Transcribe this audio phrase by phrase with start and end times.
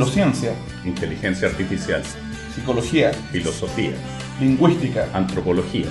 [0.00, 0.54] neurociencia,
[0.86, 2.02] inteligencia artificial,
[2.54, 3.92] psicología, filosofía,
[4.40, 5.88] lingüística, antropología.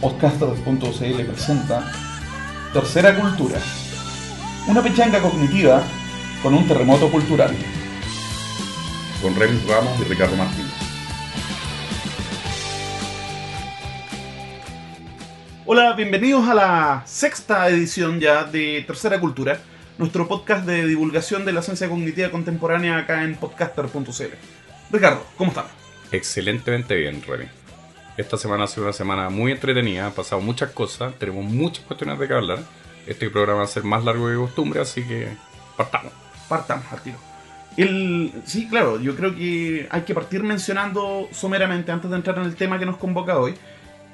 [0.00, 1.90] Podcaster.cl presenta
[2.72, 3.58] Tercera Cultura,
[4.68, 5.82] una pechanga cognitiva
[6.40, 7.52] con un terremoto cultural.
[9.20, 10.70] Con Remis Ramos y Ricardo Martínez.
[15.66, 19.58] Hola, bienvenidos a la sexta edición ya de Tercera Cultura,
[19.98, 24.34] nuestro podcast de divulgación de la ciencia cognitiva contemporánea acá en podcaster.cl.
[24.92, 25.66] Ricardo, ¿cómo estás?
[26.12, 27.46] Excelentemente bien, Remy.
[28.16, 32.18] Esta semana ha sido una semana muy entretenida, han pasado muchas cosas, tenemos muchas cuestiones
[32.18, 32.60] de que hablar.
[33.06, 35.28] Este programa va a ser más largo que costumbre, así que
[35.76, 36.12] partamos.
[36.48, 37.16] Partamos al tiro.
[37.76, 42.44] El, sí, claro, yo creo que hay que partir mencionando someramente, antes de entrar en
[42.44, 43.54] el tema que nos convoca hoy,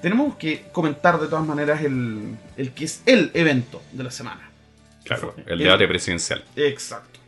[0.02, 4.53] tenemos que comentar de todas maneras el, el que es el evento de la semana.
[5.04, 6.42] Claro, el debate presidencial.
[6.56, 7.20] Exacto.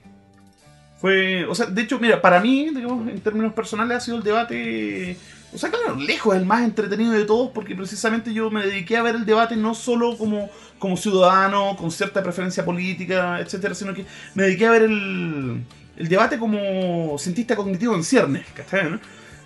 [0.99, 4.23] Fue, o sea, de hecho, mira, para mí, digamos, en términos personales ha sido el
[4.23, 5.17] debate,
[5.53, 9.03] o sea, claro, lejos el más entretenido de todos, porque precisamente yo me dediqué a
[9.03, 14.07] ver el debate no solo como, como ciudadano, con cierta preferencia política, etcétera, sino que
[14.35, 15.63] me dediqué a ver el,
[15.99, 18.91] el debate como cientista cognitivo en ciernes, ¿cachai?
[18.91, 19.01] ¿no?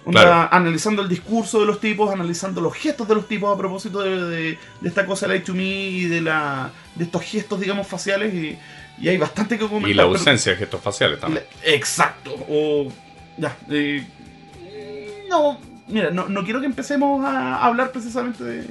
[0.05, 0.49] Onda, Claro.
[0.53, 4.23] Analizando el discurso de los tipos, analizando los gestos de los tipos a propósito de,
[4.25, 8.33] de- de esta cosa like to me y de, la, de estos gestos, digamos, faciales.
[8.35, 8.59] Y,
[8.99, 9.91] y hay bastante que comentar.
[9.91, 11.45] Y la pero- ausencia de gestos faciales también.
[11.65, 12.35] la- Exacto.
[12.49, 12.91] O.
[13.37, 13.57] Ya.
[13.71, 14.05] eh,
[15.29, 15.59] no.
[15.89, 18.65] Mira, no, no quiero que empecemos a hablar precisamente de.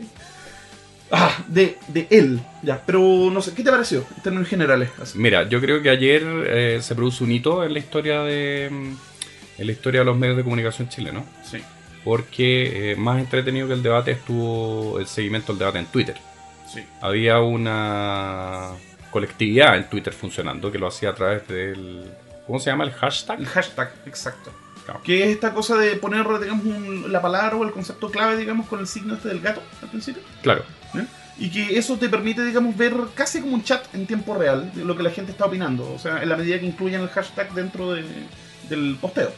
[1.11, 2.39] Ah, de, de él.
[2.61, 2.99] Ya, pero
[3.31, 4.89] no sé, ¿qué te pareció en términos generales?
[5.01, 5.17] Así.
[5.17, 8.69] Mira, yo creo que ayer eh, se produce un hito en la historia de
[9.59, 11.59] en la historia de los medios de comunicación chilenos, Sí.
[12.03, 16.15] porque eh, más entretenido que el debate estuvo el seguimiento del debate en Twitter.
[16.73, 16.83] Sí.
[17.01, 18.69] Había una
[19.11, 22.05] colectividad en Twitter funcionando que lo hacía a través del
[22.45, 23.39] ¿cómo se llama el hashtag?
[23.39, 24.51] El hashtag, exacto.
[24.85, 25.01] Claro.
[25.03, 28.67] Que es esta cosa de poner, digamos, un- la palabra o el concepto clave, digamos,
[28.67, 30.23] con el signo este del gato al principio.
[30.41, 30.63] Claro.
[30.95, 31.05] ¿eh?
[31.37, 34.83] Y que eso te permite, digamos, ver casi como un chat en tiempo real de
[34.83, 35.91] lo que la gente está opinando.
[35.93, 38.03] O sea, en la medida que incluyan el hashtag dentro de-
[38.67, 39.31] del posteo.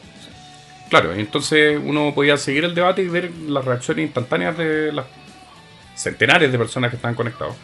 [0.92, 5.06] Claro, entonces uno podía seguir el debate y ver las reacciones instantáneas de las
[5.96, 7.56] centenares de personas que estaban conectados.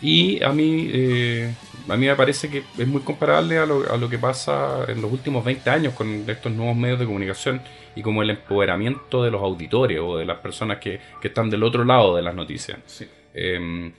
[0.00, 1.54] Y a mí, eh,
[1.86, 5.02] a mí me parece que es muy comparable a lo, a lo que pasa en
[5.02, 7.60] los últimos 20 años con estos nuevos medios de comunicación
[7.94, 11.62] y como el empoderamiento de los auditores o de las personas que, que están del
[11.62, 12.78] otro lado de las noticias.
[12.86, 13.06] Sí.
[13.34, 13.92] Eh,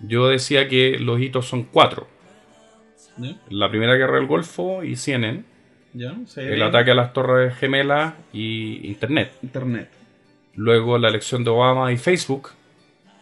[0.00, 2.08] yo decía que los hitos son cuatro.
[3.50, 5.44] La Primera Guerra del Golfo y CNN,
[6.36, 9.32] El ataque a las Torres Gemelas y Internet.
[9.42, 9.88] Internet.
[10.54, 12.50] luego la elección de Obama y Facebook,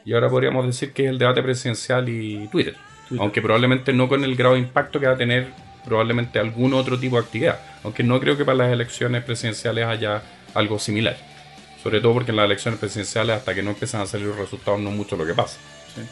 [0.05, 2.77] y ahora podríamos decir que es el debate presidencial y Twitter,
[3.09, 3.23] Twitter.
[3.23, 5.49] aunque probablemente no con el grado de impacto que va a tener
[5.85, 10.23] probablemente algún otro tipo de actividad, aunque no creo que para las elecciones presidenciales haya
[10.55, 11.17] algo similar,
[11.83, 14.81] sobre todo porque en las elecciones presidenciales hasta que no empiezan a salir los resultados
[14.81, 15.59] no es mucho lo que pasa.
[15.95, 16.03] Sí.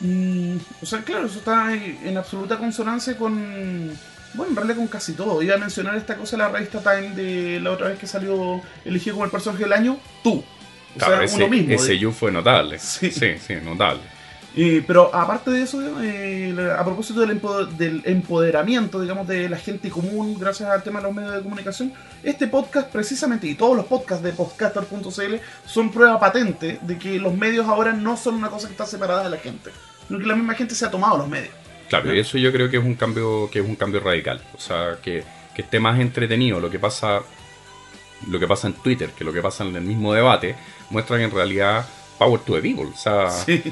[0.00, 3.96] Mm, o sea, claro, eso está en absoluta consonancia con.
[4.34, 5.40] Bueno, en realidad con casi todo.
[5.42, 8.60] Iba a mencionar esta cosa de la revista Time de la otra vez que salió
[8.84, 10.44] elegido como el personaje del año, tú.
[10.94, 11.72] O Claro, sea, ese, uno mismo.
[11.74, 12.78] ese de- you fue notable.
[12.78, 13.10] Sí.
[13.10, 14.02] sí, sí, notable.
[14.56, 19.56] Eh, pero aparte de eso, eh, a propósito del, empo- del empoderamiento, digamos, de la
[19.56, 21.92] gente común gracias al tema de los medios de comunicación,
[22.24, 25.34] este podcast precisamente, y todos los podcasts de podcaster.cl
[25.66, 29.24] son prueba patente de que los medios ahora no son una cosa que está separada
[29.24, 29.70] de la gente,
[30.08, 31.52] sino que la misma gente se ha tomado los medios.
[31.88, 34.42] Claro, y eso yo creo que es un cambio, que es un cambio radical.
[34.56, 37.20] O sea, que, que esté más entretenido lo que pasa,
[38.28, 40.54] lo que pasa en Twitter, que lo que pasa en el mismo debate,
[40.90, 41.86] muestra que en realidad
[42.18, 42.86] power to the people.
[42.92, 43.62] O sea, Sí.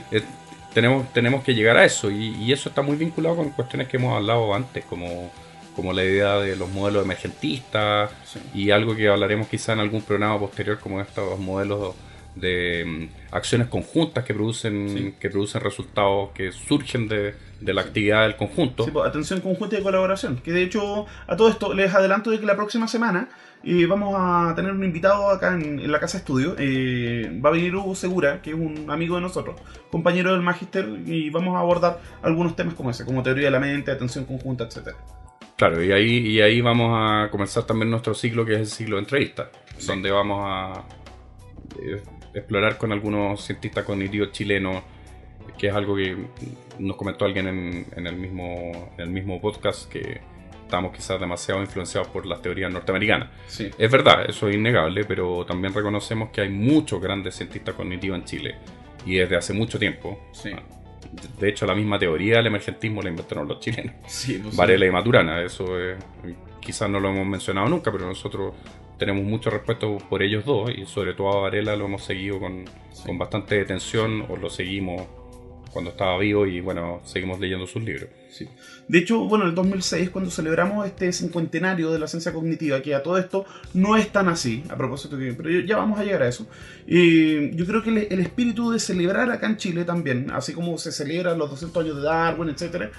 [0.72, 2.10] tenemos, tenemos que llegar a eso.
[2.10, 5.30] Y, y eso está muy vinculado con cuestiones que hemos hablado antes, como,
[5.74, 8.41] como la idea de los modelos emergentistas Sí.
[8.54, 11.95] y algo que hablaremos quizá en algún programa posterior, como estos modelos
[12.34, 15.15] de mm, acciones conjuntas que producen, Sí.
[15.19, 18.84] que producen resultados que surgen de, de la actividad del conjunto.
[18.84, 20.36] Sí, pues, atención conjunta y colaboración.
[20.38, 23.28] Que de hecho, a todo esto les adelanto de que la próxima semana
[23.64, 26.54] eh, vamos a tener un invitado acá en, en la casa estudio.
[26.58, 29.56] Eh, va a venir Hugo Segura, que es un amigo de nosotros,
[29.91, 33.60] compañero del Magister, y vamos a abordar algunos temas como ese, como teoría de la
[33.60, 34.97] mente, atención conjunta, etcétera.
[35.56, 38.97] Claro, y ahí, y ahí vamos a comenzar también nuestro ciclo que es el ciclo
[38.97, 39.48] de entrevistas,
[39.78, 39.86] Sí.
[39.86, 40.84] donde vamos a
[41.82, 42.02] eh,
[42.34, 44.82] explorar con algunos cientistas cognitivos chilenos,
[45.59, 46.14] que es algo que
[46.78, 50.20] nos comentó alguien en, en el, mismo, en el mismo podcast, que
[50.62, 53.28] estamos quizás demasiado influenciados por las teorías norteamericanas.
[53.46, 53.70] Sí.
[53.78, 58.24] Es verdad, eso es innegable, pero también reconocemos que hay muchos grandes cientistas cognitivos en
[58.24, 58.54] Chile,
[59.04, 60.18] y desde hace mucho tiempo.
[60.32, 60.50] Sí.
[61.38, 63.94] de hecho, la misma teoría del emergentismo la inventaron los chilenos.
[64.06, 64.56] Sí, no sé.
[64.56, 65.96] Varela y Maturana, eso es-
[66.60, 68.54] quizás no lo hemos mencionado nunca, pero nosotros
[68.98, 72.64] tenemos mucho respeto por ellos dos y sobre todo a Varela lo hemos seguido con,
[73.04, 75.02] con bastante atención o lo seguimos
[75.76, 78.08] cuando estaba vivo y bueno, seguimos leyendo sus libros.
[78.30, 78.48] Sí.
[78.88, 82.94] De hecho, bueno, en el 2006, cuando celebramos este cincuentenario de la ciencia cognitiva, que
[82.94, 83.44] a todo esto
[83.74, 86.46] no es tan así, a propósito pero ya vamos a llegar a eso.
[86.86, 90.78] Y yo creo que el, el espíritu de celebrar acá en Chile también, así como
[90.78, 92.90] se celebran los 200 años de Darwin, etcétera,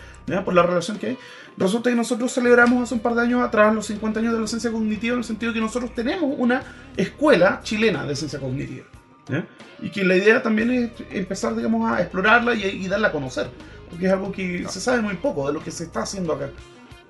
[0.45, 1.17] por la relación que hay,
[1.57, 4.45] resulta que nosotros celebramos hace un par de años atrás los 50 años de la
[4.45, 6.61] ciencia cognitiva en el sentido que nosotros tenemos una
[6.95, 8.85] escuela chilena de ciencia cognitiva.
[9.29, 9.45] ¿Ya?
[9.79, 13.49] Y que la idea también es empezar, digamos, a explorarla y, y darla a conocer.
[13.89, 16.49] Porque es algo que se sabe muy poco de lo que se está haciendo acá.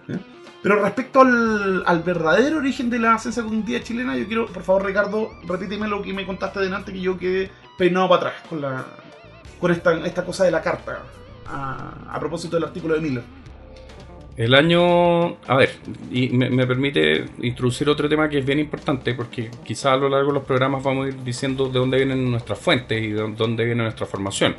[0.08, 0.20] ¿ya?
[0.62, 4.86] Pero respecto al, al verdadero origen de la ciencia cognitiva chilena, yo quiero, por favor,
[4.86, 8.86] Ricardo, repíteme lo que me contaste delante, que yo quedé peinado para atrás con, la,
[9.60, 11.04] con esta, esta cosa de la carta,
[11.46, 13.24] a, a propósito del artículo de Miller.
[14.38, 15.38] El año.
[15.48, 15.72] A ver,
[16.12, 20.08] y me, me permite introducir otro tema que es bien importante, porque quizás a lo
[20.10, 23.32] largo de los programas vamos a ir diciendo de dónde vienen nuestras fuentes y de
[23.36, 24.56] dónde viene nuestra formación,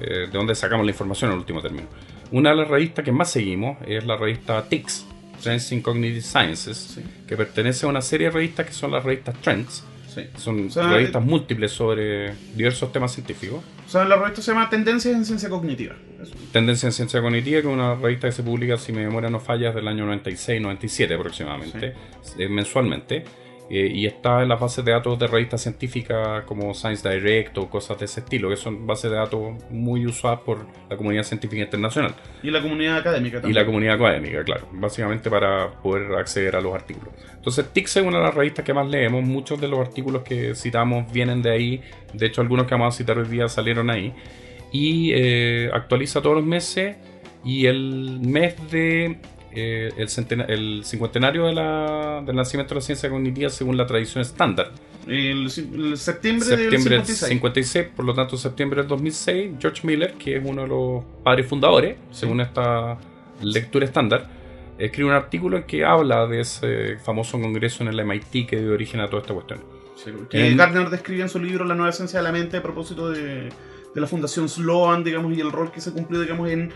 [0.00, 1.86] eh, de dónde sacamos la información en último término.
[2.32, 5.06] Una de las revistas que más seguimos es la revista TICS,
[5.42, 7.02] Trends in Cognitive Sciences, Sí.
[7.26, 9.84] que pertenece a una serie de revistas que son las revistas Trends.
[10.08, 10.22] Sí.
[10.36, 13.62] Son O sea, revistas múltiples sobre diversos temas científicos.
[13.86, 15.94] O sea, la revista se llama Tendencias en Ciencia Cognitiva.
[16.20, 16.32] Eso.
[16.52, 19.38] Tendencia en Ciencia Cognitiva, que es una revista que se publica, si mi memoria no
[19.40, 21.94] falla, desde el año 96-97 aproximadamente,
[22.38, 23.24] eh, mensualmente.
[23.70, 27.68] Eh, y está en las bases de datos de revistas científicas como Science Direct o
[27.68, 31.62] cosas de ese estilo, que son bases de datos muy usadas por la comunidad científica
[31.62, 33.54] internacional Y la comunidad académica y también.
[33.54, 37.12] la comunidad académica, claro, básicamente para poder acceder a los artículos.
[37.34, 40.54] Entonces, TICS es una de las revistas que más leemos, muchos de los artículos que
[40.54, 41.82] citamos vienen de ahí,
[42.14, 44.14] de hecho algunos que vamos a citar hoy día salieron ahí,
[44.72, 46.96] y eh, actualiza todos los meses,
[47.44, 49.18] y el mes de...
[49.52, 54.70] eh, el, cincuentenario de la- del nacimiento de la ciencia cognitiva según la tradición estándar.
[55.06, 57.28] El, el septiembre, Septiembre del del 56.
[57.30, 61.46] 56, por lo tanto septiembre del 2006, George Miller, que es uno de los padres
[61.46, 62.98] fundadores, según esta
[63.42, 64.28] lectura estándar,
[64.78, 68.72] escribe un artículo en que habla de ese famoso congreso en el MIT que dio
[68.74, 69.60] origen a toda esta cuestión.
[69.96, 72.62] Sí, que En- Gardner describe en su libro La nueva ciencia de la mente a
[72.62, 73.48] propósito de,
[73.94, 76.70] de la fundación Sloan, digamos, y el rol que se cumplió, digamos, en,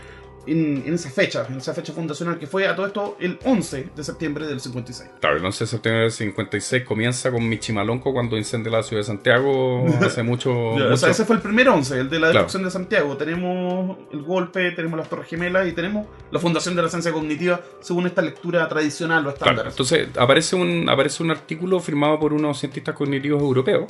[0.47, 3.89] en, en esa fecha, en esa fecha fundacional, que fue a todo esto el 11
[3.95, 5.09] de septiembre del 56.
[5.19, 9.05] Claro, el 11 de septiembre del 56 comienza con Michimalonco cuando incendia la ciudad de
[9.07, 10.51] Santiago hace mucho...
[10.53, 12.45] Mucho- O sea, ese fue el primer 11, el de la Claro.
[12.45, 13.15] destrucción de Santiago.
[13.17, 17.61] Tenemos el golpe, tenemos las Torres Gemelas y tenemos la fundación de la ciencia cognitiva
[17.81, 19.55] según esta lectura tradicional o estándar.
[19.55, 23.85] Claro, entonces aparece un, aparece un artículo firmado por unos cientistas cognitivos europeos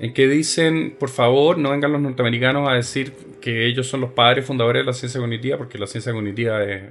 [0.00, 4.10] en que dicen, por favor, no vengan los norteamericanos a decir que ellos son los
[4.10, 6.82] padres fundadores de la ciencia cognitiva, porque la ciencia cognitiva es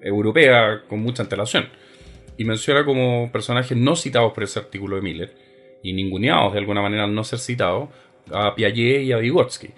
[0.00, 1.68] europea con mucha antelación.
[2.36, 5.34] Y menciona como personajes no citados por ese artículo de Miller,
[5.82, 7.88] y ninguneados de alguna manera al no ser citados,
[8.32, 9.70] a Piaget y a Vygotsky,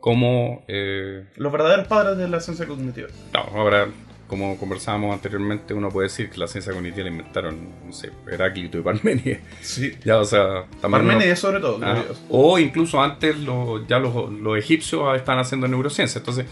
[0.00, 0.64] como...
[0.68, 3.08] eh, Los verdaderos padres de la ciencia cognitiva.
[3.34, 3.88] no, ahora,
[4.28, 7.56] como conversábamos anteriormente, uno puede decir que la ciencia cognitiva la inventaron,
[7.86, 9.40] no sé, Heráclito y Parménides.
[9.62, 9.92] Sí.
[10.04, 11.80] Ya, o sea, Parménides sobre todo.
[11.82, 16.18] Ah, o incluso antes lo- ya los, los egipcios están haciendo neurociencia.
[16.18, 16.46] Entonces,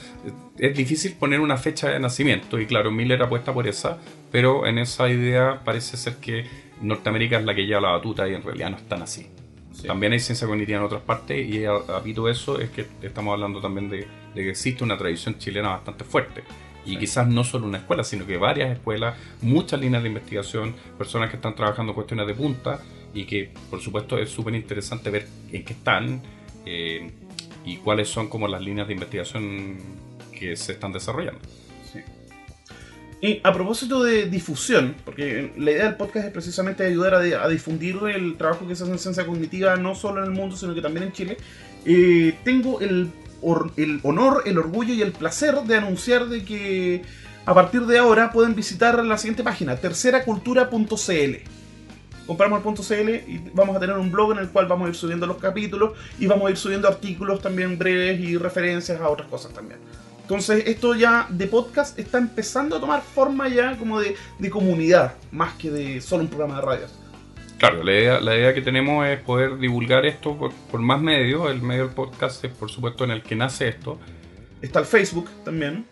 [0.58, 2.58] es difícil poner una fecha de nacimiento.
[2.58, 3.98] Y claro, Miller apuesta por esa,
[4.32, 6.46] pero en esa idea parece ser que
[6.80, 9.26] Norteamérica es la que lleva la batuta y en realidad no están así.
[9.72, 9.86] Sí.
[9.86, 13.90] También hay ciencia cognitiva en otras partes y apito eso es que estamos hablando también
[13.90, 13.98] de,
[14.34, 16.42] de que existe una tradición chilena bastante fuerte.
[16.86, 16.98] Y Sí.
[16.98, 21.36] quizás no solo una escuela, sino que varias escuelas, muchas líneas de investigación, personas que
[21.36, 22.80] están trabajando cuestiones de punta
[23.12, 26.22] y que por supuesto es súper interesante ver en qué están
[26.64, 27.10] eh,
[27.64, 29.76] y cuáles son como las líneas de investigación
[30.38, 31.40] que se están desarrollando.
[31.92, 32.00] Sí.
[33.22, 37.96] Y a propósito de difusión, porque la idea del podcast es precisamente ayudar a difundir
[38.14, 40.82] el trabajo que se hace en ciencia cognitiva, no solo en el mundo, sino que
[40.82, 41.36] también en Chile,
[41.86, 43.08] eh, tengo el,
[43.76, 47.02] el honor, el orgullo y el placer de anunciar de que
[47.44, 51.56] a partir de ahora pueden visitar la siguiente página, terceracultura.cl.
[52.26, 54.96] Compramos el .cl y vamos a tener un blog en el cual vamos a ir
[54.96, 59.28] subiendo los capítulos y vamos a ir subiendo artículos también breves y referencias a otras
[59.28, 59.78] cosas también.
[60.22, 65.14] Entonces esto ya de podcast está empezando a tomar forma ya como de, de comunidad,
[65.30, 66.86] más que de solo un programa de radio.
[67.58, 71.50] Claro, la idea, la idea que tenemos es poder divulgar esto por, por más medios.
[71.50, 73.98] El medio del podcast es por supuesto en el que nace esto.
[74.60, 75.86] Está el Facebook también.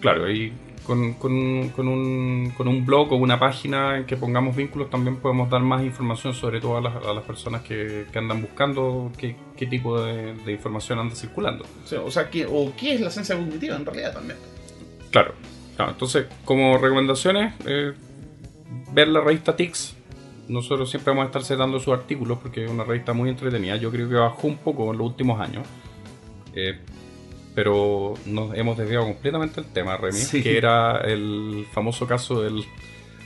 [0.00, 0.52] Claro, y
[0.86, 5.16] con, con, con, un, con un blog o una página en que pongamos vínculos también
[5.16, 9.10] podemos dar más información sobre todo a las, a las personas que, que, andan buscando
[9.18, 11.64] qué, qué tipo de, de, información anda circulando.
[11.84, 14.38] O sea, o, sea, ¿qué, o qué es la ciencia cognitiva en realidad también.
[15.10, 15.34] Claro,
[15.74, 17.92] claro entonces como recomendaciones, eh,
[18.92, 19.95] ver la revista TICS.
[20.48, 23.76] Nosotros siempre vamos a estar dando sus artículos porque es una revista muy entretenida.
[23.76, 25.66] Yo creo que bajó un poco en los últimos años.
[26.54, 26.78] Eh,
[27.54, 30.42] pero nos hemos desviado completamente del tema, Remy, sí.
[30.42, 32.62] que era el famoso caso del,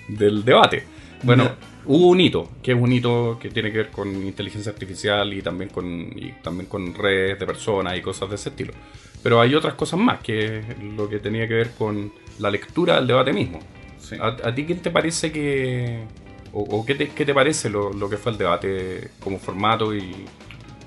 [0.06, 0.84] del debate.
[1.24, 1.50] Bueno, no.
[1.84, 5.42] hubo un hito, que es un hito que tiene que ver con inteligencia artificial y
[5.42, 5.84] también con,
[6.16, 8.72] y también con redes de personas y cosas de ese estilo.
[9.20, 10.64] Pero hay otras cosas más, que es
[10.96, 13.58] lo que tenía que ver con la lectura del debate mismo.
[13.98, 14.16] Sí.
[14.20, 16.04] ¿A, ¿A, ti qué te parece que...
[16.52, 19.94] o, o qué, te, qué, te, parece lo, lo que fue el debate como formato
[19.94, 20.26] y,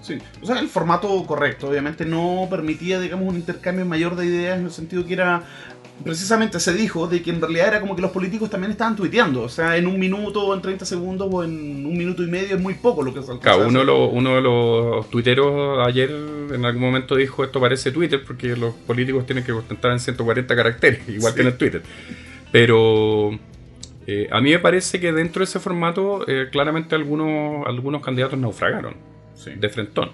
[0.01, 4.59] Sí, o sea, el formato correcto, obviamente no permitía, digamos, un intercambio mayor de ideas
[4.59, 5.43] en el sentido que era
[6.03, 9.43] precisamente se dijo de que en realidad era como que los políticos también estaban tuiteando.
[9.43, 12.61] O sea, en un minuto en 30 segundos o en un minuto y medio es
[12.61, 13.55] muy poco lo que se alcanza.
[13.55, 16.11] Claro, uno, de los, uno de los tuiteros ayer
[16.51, 20.55] en algún momento dijo esto parece Twitter porque los políticos tienen que contentar en 140
[20.55, 21.35] caracteres, igual sí.
[21.35, 21.81] que en el Twitter.
[22.51, 23.39] Pero
[24.05, 28.37] eh, a mí me parece que dentro de ese formato eh, claramente algunos, algunos candidatos
[28.37, 28.95] naufragaron
[29.35, 29.51] sí.
[29.55, 30.11] de frentón.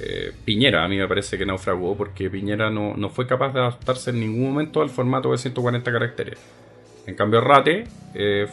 [0.00, 3.60] Eh, Piñera a mí me parece que naufragó porque Piñera no, no, fue capaz de
[3.60, 6.38] adaptarse en ningún momento al formato de 140 caracteres.
[7.06, 7.84] En cambio Rate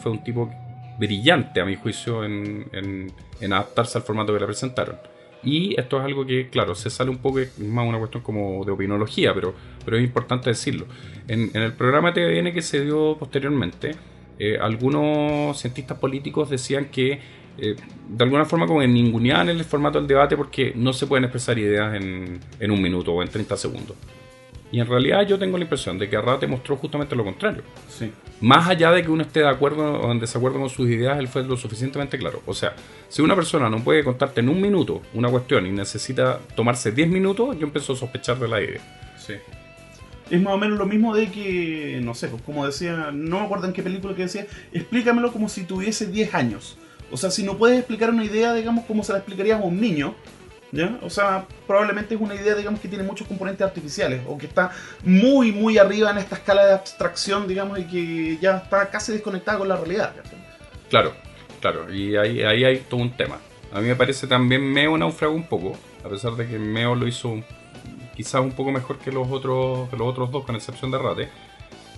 [0.00, 0.50] fue un tipo
[0.98, 4.96] brillante a mi juicio en, en, en, adaptarse al formato que le presentaron.
[5.42, 8.64] Y esto es algo que, claro, se sale un poco, es más una cuestión como
[8.64, 9.54] de opinología, pero,
[9.84, 10.86] pero es importante decirlo.
[11.28, 13.94] En, en el programa TVN que se dio posteriormente,
[14.38, 17.20] eh, algunos cientistas políticos decían que
[17.58, 17.74] eh,
[18.08, 21.58] de alguna forma como en ninguneaban el formato del debate porque no se pueden expresar
[21.58, 23.96] ideas en, en, un minuto o en 30 segundos.
[24.72, 27.62] Y en realidad yo tengo la impresión de que Arrate mostró justamente lo contrario.
[27.88, 28.12] Sí.
[28.40, 31.28] Más allá de que uno esté de acuerdo o en desacuerdo con sus ideas, él
[31.28, 32.42] fue lo suficientemente claro.
[32.46, 32.74] O sea,
[33.08, 37.08] si una persona no puede contarte en un minuto una cuestión y necesita tomarse 10
[37.08, 38.80] minutos, yo empiezo a sospechar de la idea.
[39.16, 39.34] Sí.
[40.30, 43.46] Es más o menos lo mismo de que, no sé, pues como decía, no me
[43.46, 46.76] acuerdo en qué película que decía, explícamelo como si tuviese 10 años.
[47.12, 49.80] O sea, si no puedes explicar una idea, digamos, como se la explicarías a un
[49.80, 50.14] niño,
[50.72, 50.98] ¿ya?
[51.02, 54.72] O sea, probablemente es una idea, digamos, que tiene muchos componentes artificiales o que está
[55.04, 59.58] muy, muy arriba en esta escala de abstracción, digamos, y que ya está casi desconectada
[59.58, 60.12] con la realidad.
[60.90, 61.12] Claro,
[61.60, 63.38] claro, y ahí, ahí hay todo un tema.
[63.72, 67.06] A mí me parece también Meo naufragó un poco, a pesar de que Meo lo
[67.06, 67.42] hizo
[68.16, 71.28] quizás un poco mejor que los otros, que los otros dos, con excepción de Rate,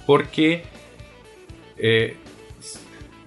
[0.06, 0.64] porque
[1.76, 2.16] eh,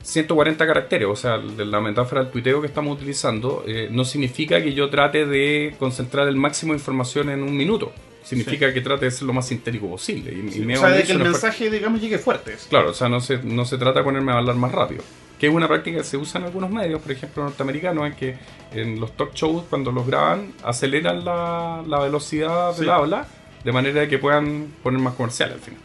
[0.03, 4.73] 140 caracteres, o sea, la metáfora del tuiteo que estamos utilizando, eh, no significa que
[4.73, 7.93] yo trate de concentrar el máximo de información en un minuto.
[8.23, 8.73] Significa sí.
[8.73, 10.31] que trate de ser lo más sintético posible.
[10.31, 12.55] Y, sí, y o sea, de que el mensaje, digamos, llegue fuerte.
[12.69, 15.03] Claro, o sea, no se, no se trata de ponerme a hablar más rápido.
[15.41, 18.37] Que es una práctica que se usa en algunos medios, por ejemplo, norteamericanos, en que
[18.73, 22.91] en los talk shows, cuando los graban, aceleran la, la velocidad del sí.
[22.91, 23.25] habla
[23.63, 25.81] de manera que puedan poner más comercial al final.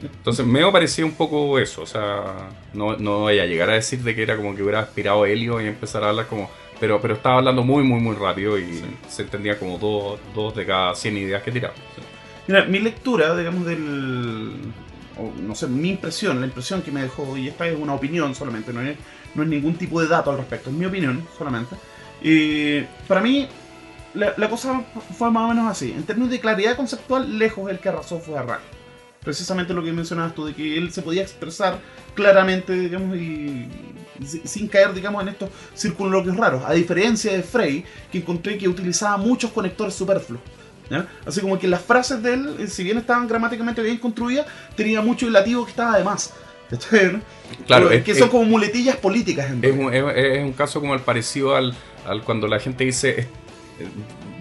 [0.00, 4.00] Entonces, me parecía un poco eso, o sea, no, no voy a llegar a decir
[4.00, 6.50] de que era como que hubiera aspirado helio y empezar a hablar como...
[6.80, 8.84] Pero, pero estaba hablando muy, muy, muy rápido y sí.
[9.08, 11.74] se entendía como dos, dos de cada 100 ideas que tiraba.
[12.46, 14.52] Mira, mi lectura, digamos, del...
[15.18, 18.34] O, no sé, mi impresión, la impresión que me dejó, y esta es una opinión
[18.34, 18.96] solamente, no es,
[19.34, 21.76] no es ningún tipo de dato al respecto, es mi opinión solamente.
[22.22, 23.48] Y para mí,
[24.14, 24.84] la, la, cosa
[25.16, 25.92] fue más o menos así.
[25.92, 28.60] En términos de claridad conceptual, lejos el que arrasó fue Arrak.
[29.22, 31.80] Precisamente lo que mencionabas tú, de que él se podía expresar
[32.14, 33.68] claramente, digamos, y
[34.44, 36.62] sin caer, digamos, en estos circunloquios raros.
[36.64, 40.42] A diferencia de Frey, que encontré que utilizaba muchos conectores superfluos.
[40.90, 41.06] ¿Ya?
[41.24, 45.00] Así como que las frases de él, eh, si bien estaban gramáticamente bien construidas, tenía
[45.00, 46.32] mucho ilativo que estaba de más.
[47.66, 49.50] Claro, es, que son es, como muletillas políticas.
[49.50, 51.74] En es, un, es, un, caso como el parecido al,
[52.04, 53.28] al cuando la gente dice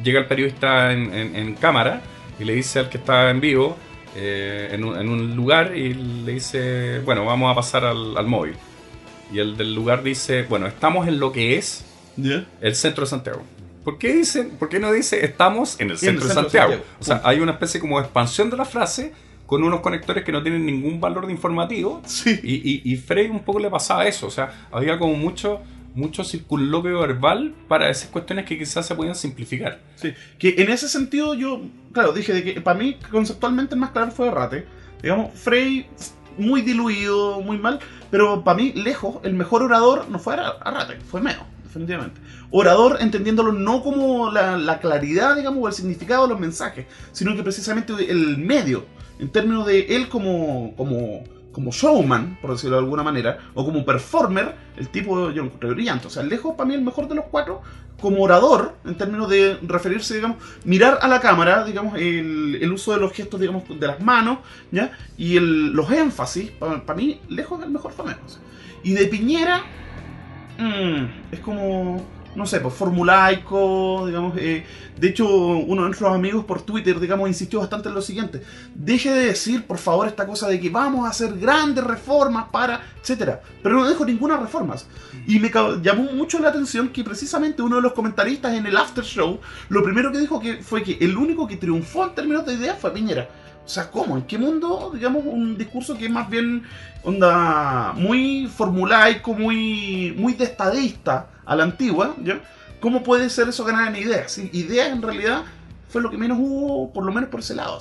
[0.04, 2.02] llega el periodista en, en, en, cámara
[2.40, 3.76] y le dice al que está en vivo
[4.16, 8.28] eh, en, un, en, un, lugar y le dice, bueno, vamos a pasar al, al,
[8.28, 8.56] móvil.
[9.32, 11.84] Y el del lugar dice, bueno, estamos en lo que es
[12.62, 13.44] el centro de Santiago.
[13.86, 16.34] ¿Por qué, dicen, ¿Por qué no dice estamos en el centro, en el centro de
[16.34, 16.72] Santiago?
[16.72, 16.96] Santiago?
[17.00, 19.14] O sea, hay una especie como de expansión de la frase
[19.46, 22.02] con unos conectores que no tienen ningún valor de informativo.
[22.06, 22.38] Sí.
[22.44, 24.28] Y, y, y Frey un poco le pasaba eso.
[24.28, 25.62] O sea, había como mucho
[25.94, 29.80] mucho circunloquio verbal para esas cuestiones que quizás se podían simplificar.
[29.96, 31.62] Sí, que en ese sentido yo,
[31.94, 34.66] claro, dije de que para mí conceptualmente el más claro fue Rate.
[35.02, 35.88] Digamos, Frey
[36.38, 37.80] muy diluido, muy mal,
[38.12, 42.20] pero para mí, lejos, el mejor orador no fue Arrate, fue Meo, definitivamente.
[42.58, 47.36] Orador entendiéndolo no como la, la claridad, digamos, o el significado de los mensajes, sino
[47.36, 48.86] que precisamente el medio
[49.20, 53.84] en términos de él como, como, como showman, por decirlo de alguna manera, o como
[53.84, 56.08] performer, el tipo yo lo encontré brillante.
[56.08, 57.62] O sea, lejos para mí el mejor de los cuatro,
[58.00, 63.02] como orador, en términos de referirse, digamos, mirar a la cámara, digamos, el, uso de
[63.02, 64.40] los gestos, digamos, de las manos,
[64.72, 64.92] ¿ya?
[65.18, 68.40] Y el, los énfasis, para mí, lejos es el mejor famoso.
[68.82, 69.62] Y de Piñera,
[70.58, 74.38] mmm, es como no sé, pues formulaico, digamos.
[74.38, 74.66] Eh,
[74.98, 78.42] de hecho, uno de nuestros amigos por Twitter, digamos, insistió bastante en lo siguiente.
[78.74, 82.82] Deje de decir, por favor, esta cosa de que vamos a hacer grandes reformas para,
[83.02, 83.42] etcétera.
[83.64, 84.86] Pero no dejo ninguna reformas.
[85.28, 85.52] Y me
[85.82, 89.40] llamó mucho la atención que precisamente uno de los comentaristas en el after show,
[89.70, 92.78] lo primero que dijo que fue que el único que triunfó en términos de ideas
[92.80, 93.30] fue Piñera.
[93.66, 94.16] O sea, ¿cómo?
[94.16, 96.64] ¿En qué mundo, digamos, un discurso que es más bien
[97.04, 102.42] onda muy formulaico, muy, muy de estadista a la antigua, ¿ya?
[102.80, 104.38] ¿Cómo puede ser eso ganar en ideas?
[104.38, 105.44] Ideas en realidad
[105.90, 107.80] fue lo que menos hubo, por lo menos por ese lado.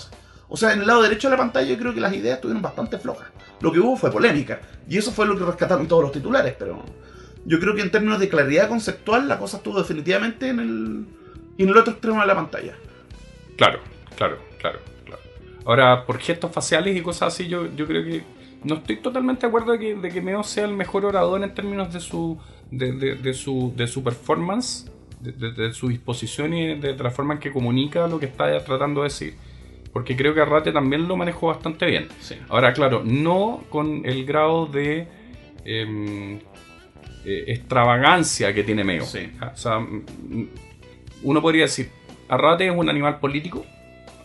[0.49, 2.63] O sea, en el lado derecho de la pantalla yo creo que las ideas estuvieron
[2.63, 3.29] bastante flojas.
[3.61, 4.61] Lo que hubo fue polémica.
[4.89, 6.83] Y eso fue lo que rescataron todos los titulares, pero
[7.45, 11.07] yo creo que en términos de claridad conceptual la cosa estuvo definitivamente en el,
[11.59, 12.75] en el otro extremo de la pantalla.
[13.57, 13.81] Claro,
[14.17, 14.79] claro, claro.
[15.67, 18.23] Ahora, por gestos faciales y cosas así, yo, yo creo que
[18.65, 21.55] no estoy totalmente de acuerdo de que, de que Meo sea el mejor orador en
[21.55, 22.39] términos de su,
[22.79, 24.91] de, su, de su performance,
[25.21, 29.09] de, su disposición y de, la forma en que comunica lo que está tratando de
[29.09, 29.35] decir.
[29.93, 32.09] Porque creo que Arrate también lo manejó bastante bien.
[32.49, 35.07] Ahora, claro, no con el grado de
[35.65, 36.41] em,
[37.25, 39.05] eh, extravagancia que tiene Meo.
[39.05, 39.87] O sea,
[41.23, 41.91] uno podría decir,
[42.29, 43.65] Arrate es un animal político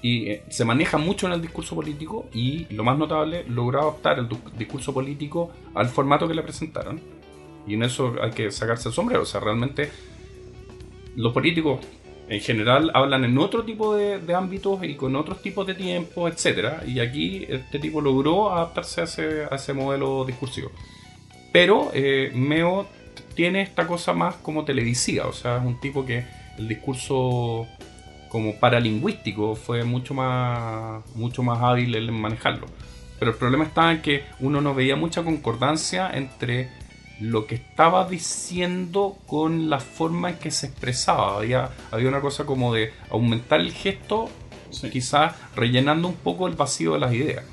[0.02, 4.20] y eh, se maneja mucho en el discurso político y lo más notable, logró adaptar
[4.20, 4.28] el
[4.58, 7.00] discurso político al formato que le presentaron.
[7.70, 9.22] Y en eso hay que sacarse el sombrero.
[9.22, 9.92] O sea, realmente
[11.16, 11.80] los políticos
[12.28, 16.84] en general hablan en otro tipo de, ámbitos y con otros tipos de tiempos, etc.
[16.88, 20.72] Y aquí este tipo logró adaptarse a ese, a ese modelo discursivo.
[21.52, 22.88] Pero eh, Meo
[23.36, 25.28] tiene esta cosa más como televisiva.
[25.28, 26.26] O sea, es un tipo que
[26.58, 27.68] el discurso
[28.30, 32.68] como paralingüístico fue mucho más, mucho más hábil en manejarlo.
[33.20, 36.70] Pero el problema estaba en que uno no veía mucha concordancia entre
[37.20, 41.38] lo que estaba diciendo con la forma en que se expresaba.
[41.38, 44.30] Había, había una cosa como de aumentar el gesto,
[44.92, 47.44] quizás rellenando un poco el vacío de las ideas.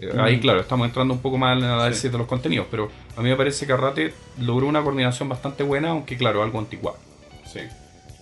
[0.00, 0.40] Eh, ahí, mm.
[0.40, 3.28] claro, estamos entrando un poco más en el análisis de los contenidos, pero a mí
[3.28, 6.98] me parece que Arrate logró una coordinación bastante buena, aunque, claro, algo anticuado.
[7.44, 7.60] Sí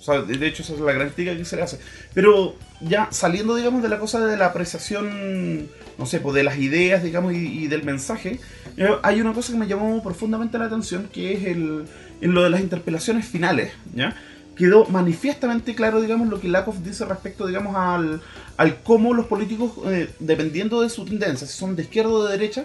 [0.07, 1.79] de hecho, esa es la gran crítica que se le hace.
[2.15, 6.59] Pero ya saliendo, digamos, de la cosa de la apreciación, no sé, pues de las
[6.59, 8.41] ideas, digamos, y, del mensaje,
[8.77, 11.85] eh, hay una cosa que me llamó profundamente la atención, que es el,
[12.21, 14.17] en lo de las interpelaciones finales, ¿ya?
[14.57, 18.21] Quedó manifiestamente claro, digamos, lo que Lakoff dice respecto, digamos, al,
[18.57, 22.33] al cómo los políticos, eh, dependiendo de su tendencia, si son de izquierda o de
[22.33, 22.65] derecha,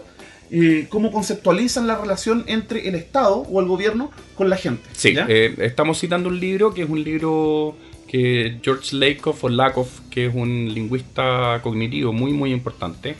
[0.55, 4.83] eh, cómo conceptualizan la relación entre el Estado o el gobierno con la gente.
[4.91, 7.75] Sí, eh, estamos citando un libro que es un libro
[8.07, 13.15] que George Lakoff o Lakoff, que es un lingüista cognitivo muy muy importante,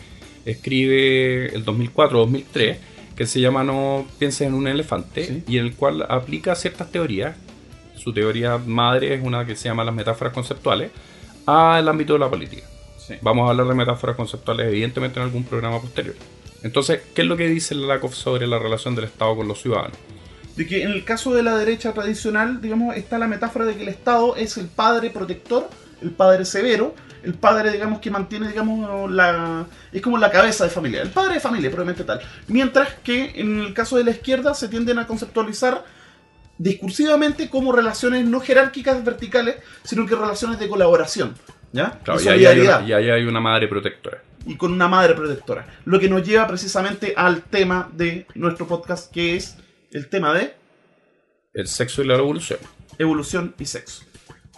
[0.45, 2.77] escribe el 2004-2003,
[3.15, 7.35] que se llama No pienses en un elefante, y en el cual aplica ciertas teorías.
[7.95, 10.91] Su teoría madre es una que se llama las metáforas conceptuales
[11.47, 12.63] al ámbito de la política.
[13.23, 16.15] Vamos a hablar de metáforas conceptuales evidentemente en algún programa posterior.
[16.63, 19.97] Entonces, ¿qué es lo que dice Lakoff sobre la relación del Estado con los ciudadanos?
[20.55, 23.83] De que en el caso de la derecha tradicional, digamos, está la metáfora de que
[23.83, 25.69] el Estado es el padre protector,
[26.01, 29.65] el padre severo, el padre, digamos, que mantiene, digamos, la.
[29.91, 32.21] es como la cabeza de familia, el padre de familia, probablemente tal.
[32.47, 35.83] Mientras que en el caso de la izquierda se tienden a conceptualizar
[36.57, 41.35] discursivamente como relaciones no jerárquicas verticales, sino que relaciones de colaboración.
[41.71, 41.99] ¿Ya?
[42.03, 45.65] Claro, y, ahí hay una madre protectora y con una madre protectora.
[45.85, 49.57] Lo que nos lleva precisamente al tema de nuestro podcast, que es
[49.91, 50.53] el tema de...
[51.53, 52.59] El sexo y la evolución.
[52.97, 54.03] Evolución y sexo.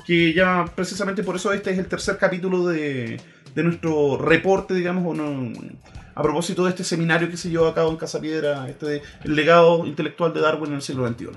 [0.06, 3.20] Que ya precisamente por eso este es el tercer capítulo de,
[3.54, 5.18] de nuestro reporte, digamos,
[6.16, 9.36] a propósito de este seminario que se llevó a cabo en Casa Piedra, este el
[9.36, 11.30] legado intelectual de Darwin en el siglo XXI.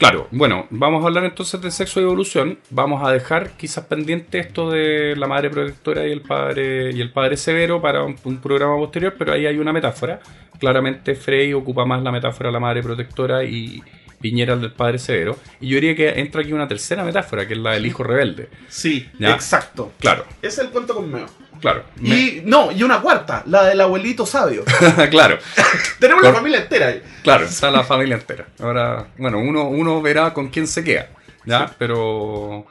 [0.00, 2.58] Claro, bueno, vamos a hablar entonces de sexo y evolución.
[2.70, 7.12] Vamos a dejar quizás pendiente esto de la madre protectora y el padre y el
[7.12, 10.20] padre severo para un, programa posterior, pero ahí hay una metáfora.
[10.58, 13.82] Claramente Frey ocupa más la metáfora de la madre protectora y
[14.20, 15.38] Piñera del padre severo.
[15.60, 18.48] Y yo diría que entra aquí una tercera metáfora, que es la del hijo rebelde.
[18.68, 19.92] Sí, exacto.
[19.98, 20.24] Claro.
[20.42, 21.26] Es el cuento con Meo.
[21.60, 21.84] Claro.
[22.02, 24.64] Y no, y una cuarta, la del abuelito sabio.
[25.10, 25.38] claro.
[25.98, 27.02] Tenemos la familia entera ahí.
[27.22, 28.46] Claro, está la familia entera.
[28.60, 31.08] Ahora, bueno, uno, uno verá con quién se queda.
[31.44, 31.70] ¿Ya?
[31.78, 32.66] Pero.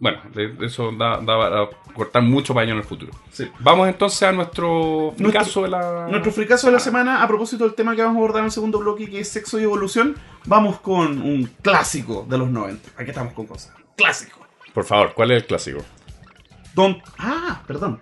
[0.00, 0.20] Bueno,
[0.62, 3.12] eso da, da para cortar mucho paño en el futuro.
[3.30, 3.50] Sí.
[3.60, 6.06] Vamos entonces a nuestro, Nuestro- caso de la.
[6.08, 8.52] Nuestro fricazo de la semana, a propósito del tema que vamos a abordar en el
[8.52, 12.90] segundo bloque, que es sexo y evolución, vamos con un clásico de los 90.
[12.96, 13.72] Aquí estamos con cosas.
[13.96, 14.46] Clásico.
[14.72, 15.80] Por favor, ¿cuál es el clásico?
[16.74, 17.02] Don't...
[17.18, 18.00] Ah, perdón.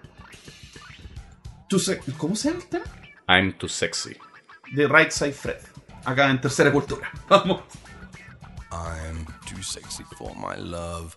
[1.69, 2.85] To Se- ¿Cómo se llama el tema?
[3.29, 4.17] I'm too sexy.
[4.73, 5.57] De Right Side Fred.
[6.05, 7.11] Acá en Tercera Cultura.
[7.29, 7.63] Vamos.
[8.71, 11.17] I'm too sexy for my love,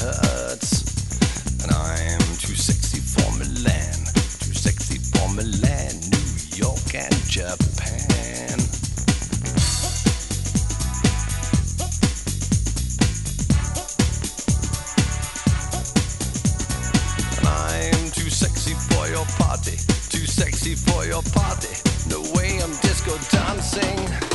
[21.33, 21.75] party.
[22.09, 24.30] No way I'm disco dancing.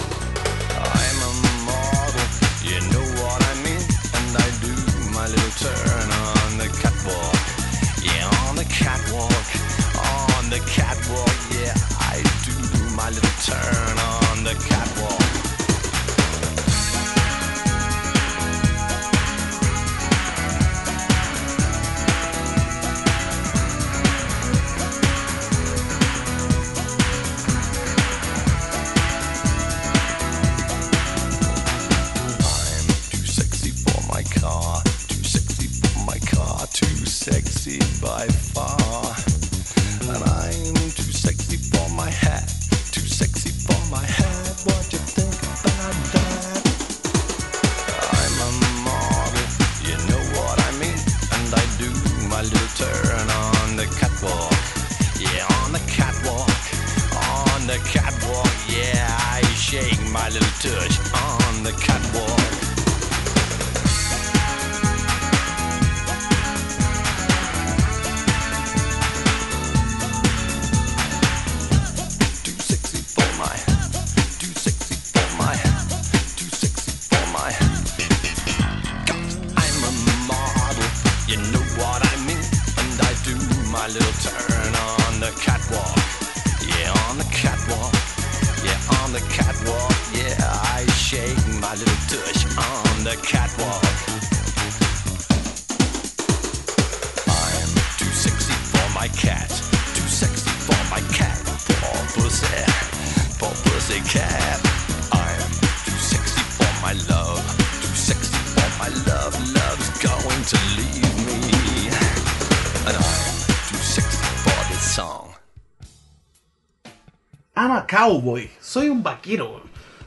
[117.87, 118.51] Cowboy.
[118.61, 119.63] Soy un vaquero.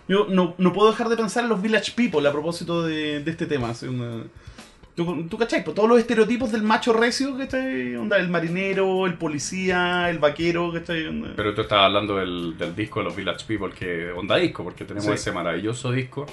[0.07, 3.31] Yo no, no puedo dejar de pensar en los Village People a propósito de, de
[3.31, 3.73] este tema.
[3.87, 4.23] una-
[4.95, 5.63] ¿Tú, tú cachai?
[5.63, 7.95] Pues todos los estereotipos del macho recio, ¿cachai?
[7.95, 11.05] Onda, el marinero, el policía, el vaquero, ¿cachai?
[11.07, 14.63] Onda- Pero tú estabas hablando del, del disco de los Village People, que onda disco,
[14.63, 15.11] porque tenemos Sí.
[15.13, 16.25] ese maravilloso disco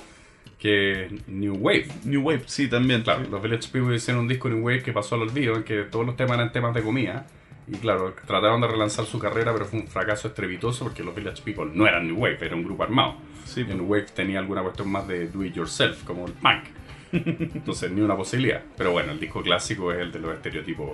[0.59, 1.87] que New Wave.
[2.05, 3.03] New Wave, sí, también.
[3.03, 5.83] Claro, los Village People hicieron un disco New Wave que pasó al olvido, en que
[5.83, 7.27] todos los temas eran temas de comida.
[7.69, 11.43] Y claro, trataron de relanzar su carrera, pero fue un fracaso estrepitoso porque los Village
[11.43, 13.17] People no eran New Wave, era un grupo armado.
[13.45, 13.77] Sí, pues.
[13.77, 16.65] New Wave tenía alguna cuestión más de do it yourself, como el punk.
[17.13, 18.63] Entonces, ni una posibilidad.
[18.77, 20.91] Pero bueno, el disco clásico es el de los estereotipos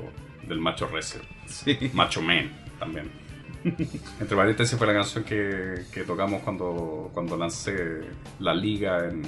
[0.49, 1.21] del macho recio.
[1.47, 1.91] Sí.
[1.93, 3.11] Macho Man también.
[3.65, 8.01] Entre paréntesis fue la canción que, que tocamos cuando, cuando lancé
[8.41, 9.23] la liga en,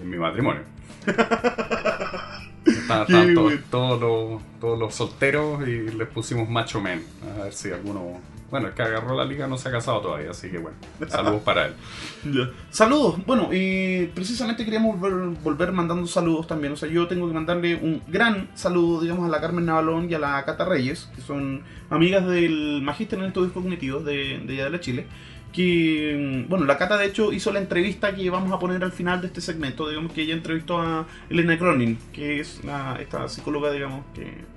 [0.00, 0.62] en mi matrimonio.
[1.04, 1.12] Qué
[3.70, 7.02] todos, los, todos los solteros y les pusimos Macho Man.
[7.38, 8.18] A ver si alguno...
[8.50, 10.76] Bueno, el que agarró la liga no se ha casado todavía, así que bueno.
[11.08, 11.74] Saludos para él.
[12.24, 12.50] Ya.
[12.70, 13.24] Saludos.
[13.24, 16.72] Bueno, y precisamente queríamos volver, volver mandando saludos también.
[16.72, 20.14] O sea, yo tengo que mandarle un gran saludo, digamos, a la Carmen Navalón y
[20.14, 24.64] a la Cata Reyes, que son amigas del Magíster en Estudios Cognitivos de, de allá
[24.64, 25.06] de la Chile.
[25.52, 28.92] Que, mm, bueno, la Cata de hecho hizo la entrevista que vamos a poner al
[28.92, 29.88] final de este segmento.
[29.88, 34.48] Digamos que ella entrevistó a Elena Cronin, que es la- esta psicóloga, digamos, que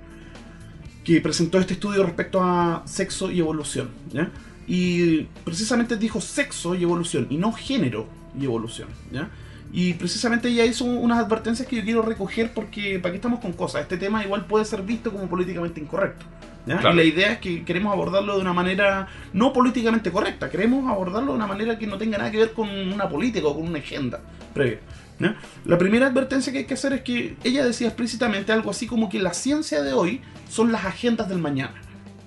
[1.04, 3.90] que presentó este estudio respecto a sexo y evolución.
[4.10, 4.30] ¿ya?
[4.66, 8.06] Y precisamente dijo sexo y evolución, y no género
[8.40, 8.88] y evolución.
[9.12, 9.28] ¿ya?
[9.70, 13.52] Y precisamente ella hizo unas advertencias que yo quiero recoger porque para qué estamos con
[13.52, 13.82] cosas.
[13.82, 16.24] Este tema igual puede ser visto como políticamente incorrecto.
[16.66, 16.78] ¿Ya?
[16.78, 16.94] Claro.
[16.94, 21.32] Y la idea es que queremos abordarlo de una manera no políticamente correcta, queremos abordarlo
[21.32, 23.78] de una manera que no tenga nada que ver con una política o con una
[23.78, 24.20] agenda
[24.52, 24.80] previa.
[25.18, 25.36] ¿ya?
[25.64, 29.08] La primera advertencia que hay que hacer es que ella decía explícitamente algo así como
[29.08, 31.74] que la ciencia de hoy son las agendas del mañana.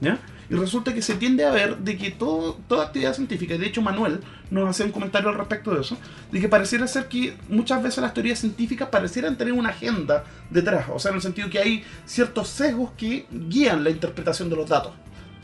[0.01, 0.19] ¿ya?
[0.49, 3.67] Y resulta que se tiende a ver de que todo, toda actividad científica, y de
[3.67, 5.97] hecho Manuel nos hace un comentario al respecto de eso,
[6.31, 10.85] de que pareciera ser que muchas veces las teorías científicas parecieran tener una agenda detrás,
[10.93, 14.69] o sea, en el sentido que hay ciertos sesgos que guían la interpretación de los
[14.69, 14.93] datos.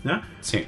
[0.06, 0.28] ¿ya?
[0.40, 0.66] Sí.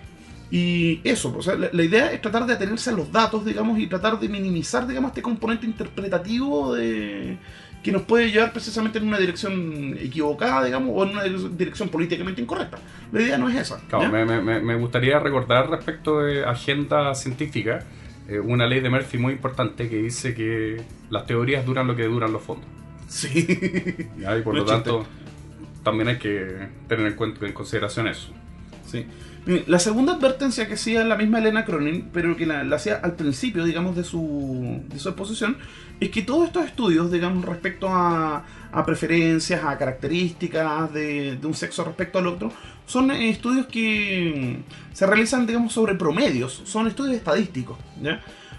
[0.51, 3.79] Y eso, o sea, la, la idea es tratar de atenerse a los datos, digamos,
[3.79, 7.37] y tratar de minimizar, digamos, este componente interpretativo de
[7.85, 11.89] que nos puede llevar precisamente en una dirección equivocada, digamos, o en una dire- dirección
[11.89, 12.79] políticamente incorrecta.
[13.11, 13.79] La idea no es esa.
[13.87, 17.85] Claro, me, me- me- me gustaría recordar respecto de agenda científica
[18.27, 22.05] eh, una ley de Murphy muy importante que dice que las teorías duran lo que
[22.05, 22.65] duran los fondos.
[23.07, 23.45] Sí.
[24.19, 24.35] ¿ya?
[24.35, 24.89] Y por No lo chiste.
[24.89, 25.05] tanto,
[25.83, 28.29] también hay que tener en cuenta en consideración eso.
[28.87, 29.05] Sí.
[29.45, 33.63] La segunda advertencia que hacía la misma Elena Cronin, pero que la, hacía al principio,
[33.63, 35.57] digamos, de su, de su exposición,
[35.99, 38.43] es que todos estos estudios, digamos, respecto a,
[38.87, 42.51] preferencias, a características de, un sexo respecto al otro,
[42.87, 47.77] son eh, estudios que se realizan, digamos, sobre promedios, son estudios estadísticos.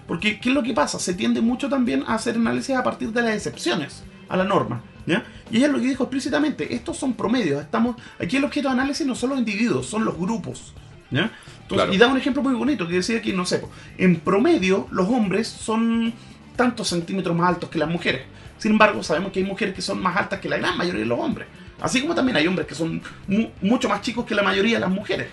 [0.07, 1.01] Porque, ¿qué es lo que pasa?
[1.01, 4.83] Se tiende mucho también a hacer análisis a partir de las excepciones a la norma,
[5.07, 5.25] ¿ya?
[5.51, 9.07] Y ella lo que dijo explícitamente, estos son promedios, estamos, aquí el objeto de análisis
[9.07, 10.73] no son los individuos, son los grupos,
[11.11, 11.23] ¿ya?
[11.62, 11.93] Entonces, Claro.
[11.93, 13.61] Y da un ejemplo muy bonito que decía que, no sé,
[13.99, 16.12] en promedio los hombres son
[16.55, 18.23] tantos centímetros más altos que las mujeres.
[18.59, 21.07] Sin embargo, sabemos que hay mujeres que son más altas que la gran mayoría de
[21.07, 21.47] los hombres.
[21.81, 24.81] Así como también hay hombres que son mu- mucho más chicos que la mayoría de
[24.81, 25.29] las mujeres.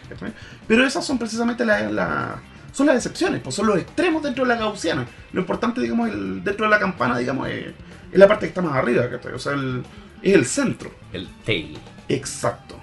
[0.68, 2.42] Pero esas son precisamente la- la-
[2.74, 5.06] son las excepciones, pues son los extremos dentro de la gaussiana.
[5.32, 7.68] Lo importante, digamos, el- dentro de la campana, digamos, es,
[8.14, 9.34] es la parte que está más arriba, ¿cachai?
[9.34, 9.84] o sea, el-
[10.22, 10.92] es el centro.
[11.12, 11.78] El tail.
[12.08, 12.80] Exacto.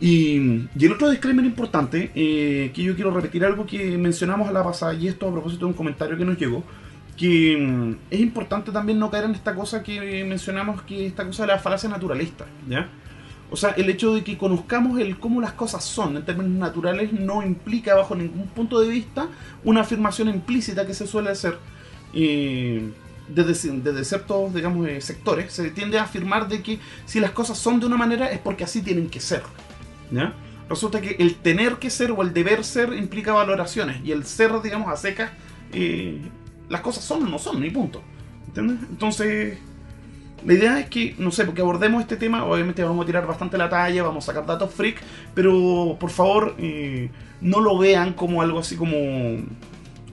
[0.00, 0.36] Y,
[0.78, 4.62] y el otro disclaimer importante, eh, que yo quiero repetir algo que mencionamos a la
[4.62, 6.62] pasada, y esto a propósito de un comentario que nos llegó,
[7.16, 11.44] que mm, es importante también no caer en esta cosa que mencionamos, que esta cosa
[11.44, 12.88] de la falacia naturalista, ¿ya?
[13.50, 17.12] O sea, el hecho de que conozcamos el cómo las cosas son en términos naturales
[17.12, 19.28] no implica bajo ningún punto de vista
[19.64, 21.56] una afirmación implícita que se suele hacer
[22.12, 22.90] eh,
[23.28, 25.52] desde, desde ciertos, digamos, eh, sectores.
[25.52, 28.64] Se tiende a afirmar de que si las cosas son de una manera es porque
[28.64, 29.42] así tienen que ser.
[30.68, 34.60] Resulta que el tener que ser o el deber ser implica valoraciones y el ser,
[34.62, 35.30] digamos, a secas,
[35.72, 36.20] eh,
[36.68, 38.02] las cosas son o no son, ni punto.
[38.56, 39.58] Entonces,
[40.44, 43.58] la idea es que, no sé, porque abordemos este tema, obviamente vamos a tirar bastante
[43.58, 45.00] la talla, vamos a sacar datos freak,
[45.34, 47.10] pero por favor, eh,
[47.40, 48.96] no lo vean como algo así como,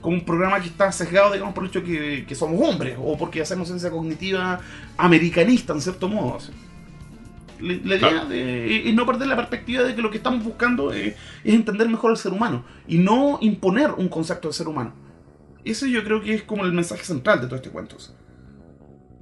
[0.04, 3.16] como un programa que está sesgado, digamos, por el hecho que, que somos hombres, o
[3.16, 4.60] porque hacemos ciencia cognitiva
[4.98, 6.36] americanista, en cierto modo.
[6.36, 6.52] así.
[7.58, 10.92] La, la idea de- es no perder la perspectiva de que lo que estamos buscando
[10.92, 14.92] es, es entender mejor al ser humano y no imponer un concepto de ser humano.
[15.64, 17.96] Ese yo creo que es como el mensaje central de todo este cuento.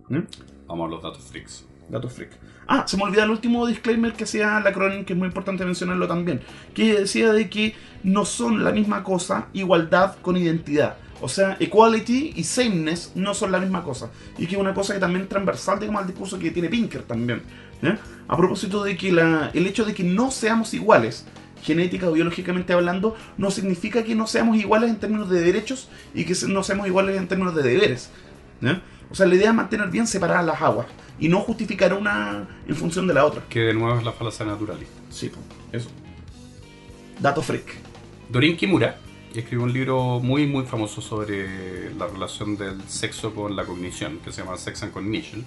[0.08, 0.18] ¿Mm?
[0.66, 1.64] Vamos a los datos freaks.
[1.88, 2.30] Datos freak.
[2.66, 5.64] Ah, se me olvida el último disclaimer que hacía la Cronin, que es muy importante
[5.64, 6.40] mencionarlo también.
[6.74, 10.96] Que decía de que no son la misma cosa igualdad con identidad.
[11.20, 14.10] O sea, equality y sameness no son la misma cosa.
[14.38, 17.02] Y que es una cosa que también es transversal, digamos, al discurso que tiene Pinker
[17.02, 17.42] también.
[17.82, 17.98] ¿ya?
[18.26, 21.26] A propósito de que la- el hecho de que no seamos iguales,
[21.62, 26.24] genética o biológicamente hablando, no significa que no seamos iguales en términos de derechos y
[26.24, 28.10] que no seamos iguales en términos de deberes.
[28.60, 28.82] ¿ya?
[29.10, 30.86] O sea, la idea es mantener bien separadas las aguas
[31.22, 33.44] y no justificar una en función de la otra.
[33.48, 34.92] Que de nuevo es la falacia naturalista.
[35.08, 35.30] Sí,
[35.70, 35.88] eso.
[37.20, 37.76] Dato freak.
[38.28, 38.98] Dorin Kimura
[39.32, 44.32] escribió un libro muy muy famoso sobre la relación del sexo con la cognición, que
[44.32, 45.44] se llama Sex and Cognition.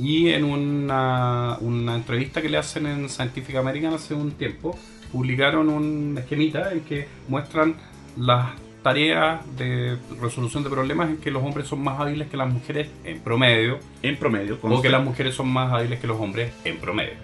[0.00, 4.76] Y en una, una entrevista que le hacen en Scientific American hace un tiempo,
[5.12, 7.76] publicaron un esquemita en que muestran
[8.16, 8.50] las
[8.84, 12.88] tareas de resolución de problemas en que los hombres son más hábiles que las mujeres
[13.02, 14.58] en promedio, En promedio.
[14.62, 17.14] o que las mujeres son más hábiles que los hombres en promedio.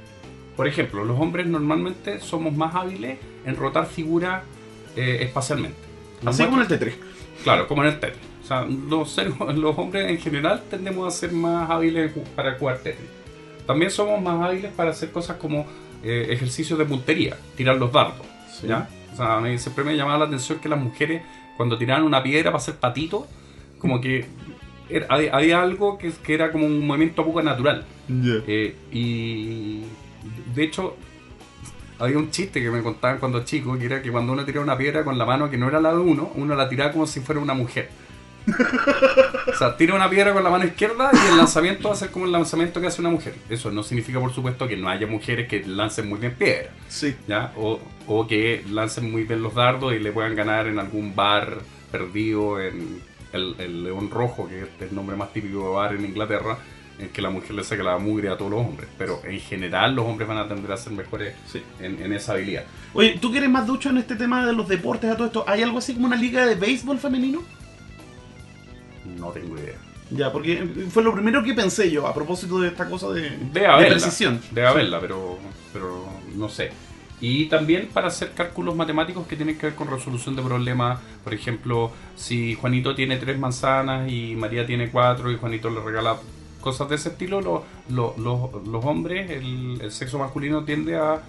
[0.56, 4.42] Por ejemplo, los hombres normalmente somos más hábiles en rotar figuras
[4.96, 5.78] eh, espacialmente.
[6.22, 6.92] Nos Así como en el T3.
[7.44, 8.20] Claro, como en el Tetris.
[8.42, 12.78] O sea, los, seres- los hombres en general tendemos a ser más hábiles para jugar
[12.78, 13.08] Tetris.
[13.66, 15.66] También somos más hábiles para hacer cosas como
[16.02, 18.26] eh, ejercicios de puntería, tirar los dardos.
[18.50, 18.66] Sí.
[18.66, 18.88] ¿ya?
[19.12, 21.22] O sea, a mí siempre me llamaba la atención que las mujeres,
[21.60, 23.26] cuando tiraban una piedra para hacer patito,
[23.78, 24.24] como que
[24.88, 27.84] era- había, había algo que, que era como un movimiento poco natural.
[28.46, 29.82] Eh, y
[30.54, 30.96] de hecho,
[31.98, 34.78] había un chiste que me contaban cuando chico, que era que cuando uno tiraba una
[34.78, 37.20] piedra con la mano que no era la de uno, uno la tiraba como si
[37.20, 37.90] fuera una mujer.
[39.46, 42.10] O sea, tira una piedra con la mano izquierda y el lanzamiento va a ser
[42.10, 43.34] como el lanzamiento que hace una mujer.
[43.48, 46.70] Eso no significa, por supuesto, que no haya mujeres que lancen muy bien piedra.
[46.88, 47.14] Sí.
[47.28, 47.52] ¿ya?
[47.56, 51.58] O, o que lancen muy bien los dardos y le puedan ganar en algún bar
[51.90, 56.04] perdido en el, el León Rojo, que es el nombre más típico de bar en
[56.04, 56.58] Inglaterra,
[56.98, 58.88] en que la mujer le saca la mugre a todos los hombres.
[58.98, 61.62] Pero en general los hombres van a tender a ser mejores Sí.
[61.80, 62.64] en, en esa habilidad.
[62.92, 65.44] Oye, ¿tú que eres más ducho en este tema de los deportes, a todo esto?
[65.46, 67.42] ¿Hay algo así como una liga de béisbol femenino?
[69.20, 69.76] No tengo idea.
[70.10, 73.66] Ya, porque fue lo primero que pensé yo a propósito de esta cosa de, Debe
[73.68, 73.90] haberla.
[73.90, 74.40] precisión.
[74.50, 75.38] Debe haberla, pero,
[75.72, 76.04] pero
[76.34, 76.70] no sé.
[77.20, 80.98] Y también para hacer cálculos matemáticos que tienen que ver con resolución de problemas.
[81.22, 86.16] Por ejemplo, si Juanito tiene tres manzanas y María tiene cuatro y Juanito le regala
[86.60, 91.20] cosas de ese estilo, lo- lo- lo- los hombres, el, el sexo masculino tiende a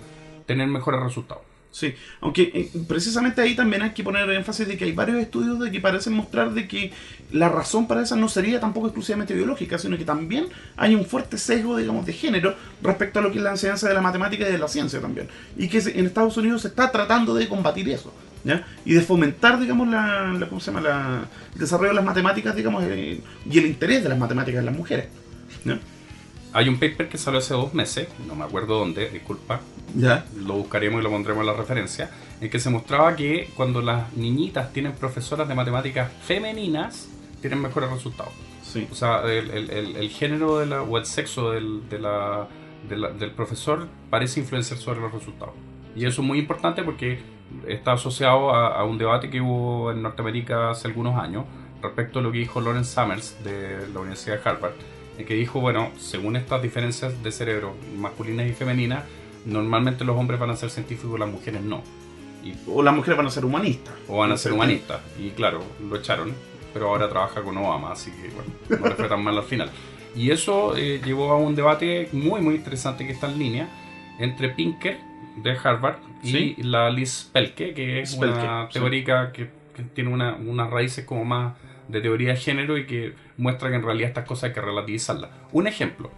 [0.46, 1.44] tener mejores resultados.
[1.74, 5.58] Sí, aunque eh, precisamente ahí también hay que poner énfasis de que hay varios estudios
[5.58, 6.92] de que parecen mostrar de que
[7.32, 11.38] la razón para esa no sería tampoco exclusivamente biológica, sino que también hay un fuerte
[11.38, 14.52] sesgo, digamos, de género respecto a lo que es la enseñanza de la matemática y
[14.52, 15.30] de la ciencia también.
[15.56, 18.68] Y que en Estados Unidos se está tratando de combatir eso, ¿ya?
[18.84, 20.82] Y de fomentar, digamos, la, la- ¿cómo se llama?
[20.82, 24.66] La- el desarrollo de las matemáticas, digamos, eh, y el interés de las matemáticas en
[24.66, 25.08] las mujeres,
[25.64, 25.80] ¿ya?
[26.54, 29.62] Hay un paper que salió hace dos meses, no me acuerdo dónde, disculpa,
[29.96, 30.26] ¿Ya?
[30.36, 32.10] lo buscaremos y lo pondremos en la referencia,
[32.42, 37.08] en que se mostraba que cuando las niñitas tienen profesoras de matemáticas femeninas,
[37.40, 38.34] tienen mejores resultados.
[38.64, 38.88] Sí.
[38.92, 42.48] O sea, el, el- el- el género de la, o el sexo del, de la-
[42.90, 45.54] de la- del profesor parece influenciar sobre los resultados.
[45.96, 47.20] Y eso es muy importante porque
[47.68, 51.46] está asociado a, a un debate que hubo en Norteamérica hace algunos años
[51.82, 54.74] respecto a lo que dijo Lawrence Summers de la Universidad de Harvard,
[55.26, 59.04] que dijo, bueno, según estas diferencias de cerebro masculinas y femeninas,
[59.46, 61.82] normalmente los hombres van a ser científicos y las mujeres no.
[62.44, 63.94] Y O las mujeres van a ser humanistas.
[64.08, 64.56] o van a ser Sí.
[64.56, 65.02] humanistas.
[65.20, 66.34] Y claro, lo echaron,
[66.74, 69.70] pero ahora trabaja con Obama, así que bueno, no le fue tan mal al final.
[70.16, 73.70] Y eso eh, llevó a un debate muy, muy interesante que está en línea
[74.20, 75.00] entre Pinker
[75.38, 76.56] de Harvard y Sí.
[76.60, 78.74] la Liz Pelke, que es Spelke, una sí.
[78.74, 81.54] teórica que, que tiene una- unas raíces como más
[81.92, 85.32] de teoría de género y que muestra que en realidad estas cosas hay que relativizarlas.
[85.52, 86.12] Un ejemplo.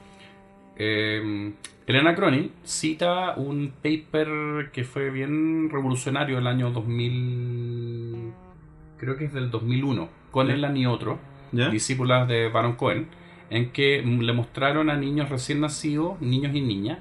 [0.75, 1.53] Eh,
[1.85, 8.31] Elena Cronin cita un paper que fue bien revolucionario el año 2000,
[8.97, 10.49] creo que es del 2001, con.
[10.49, 11.19] Elan y otro,
[11.51, 13.07] discípulas de Baron Cohen,
[13.49, 16.99] en que le mostraron a niños recién nacidos, niños y niñas,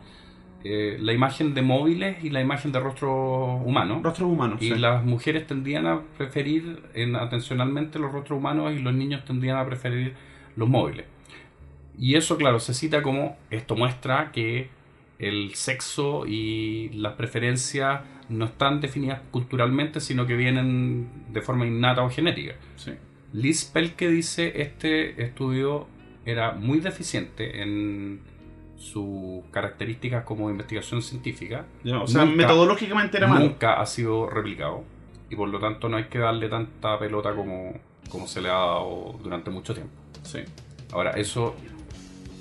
[0.65, 4.01] eh, la imagen de móviles y la imagen de rostro humano.
[4.03, 4.59] Rostros humanos.
[4.61, 4.79] Y sí.
[4.79, 9.67] las mujeres tendían a preferir en, atencionalmente los rostros humanos y los niños tendían a
[9.67, 10.15] preferir
[10.57, 11.07] los móviles.
[11.99, 14.69] Y eso, claro, se cita como esto muestra que
[15.19, 22.03] el sexo y las preferencias no están definidas culturalmente, sino que vienen de forma innata
[22.03, 22.55] o genética.
[22.77, 22.93] Sí.
[23.33, 25.87] Liz Pelke dice este estudio
[26.25, 28.21] era muy deficiente en
[28.83, 31.65] sus características como investigación científica.
[31.85, 33.45] Ya, O sea, Nunca- metodológicamente era malo.
[33.45, 34.83] nunca ha sido replicado
[35.31, 37.75] y por lo tanto no hay que darle tanta pelota como,
[38.11, 39.93] como se le ha dado durante mucho tiempo.
[40.25, 40.41] Sí.
[40.93, 41.55] Ahora, eso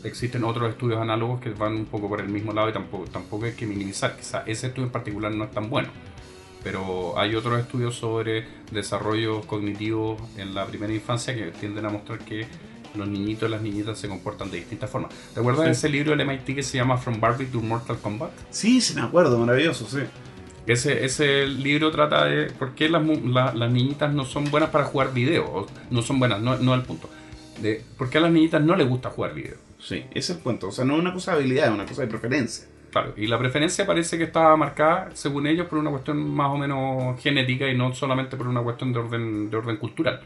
[0.04, 3.45] existen otros estudios análogos que van un poco por el mismo lado y tampoco, tampoco
[3.45, 4.17] hay que minimizar.
[4.17, 5.89] Quizá ese estudio en particular no es tan bueno.
[6.63, 12.19] Pero hay otros estudios sobre desarrollo cognitivo en la primera infancia que tienden a mostrar
[12.19, 12.45] que
[12.95, 15.12] los niñitos y las niñitas se comportan de distintas formas.
[15.34, 15.65] ¿Te acuerdas Sí.
[15.67, 18.32] de ese libro del MIT que se llama From Barbie to Mortal Kombat?
[18.49, 19.99] Sí, sí me acuerdo, maravilloso, sí.
[20.67, 24.69] Ese, ese libro trata de por qué las, mu- la- las niñitas no son buenas
[24.69, 25.65] para jugar video.
[25.89, 27.10] No son buenas, no, no el punto.
[27.62, 29.56] De por qué a las niñitas no les gusta jugar video.
[29.80, 30.67] Sí, ese es el punto.
[30.67, 32.65] O sea, no es una cosa de habilidad, es una cosa de preferencia.
[32.91, 36.58] Claro, y la preferencia parece que está marcada, según ellos, por una cuestión más o
[36.58, 40.19] menos genética y no solamente por una cuestión de orden, de orden cultural.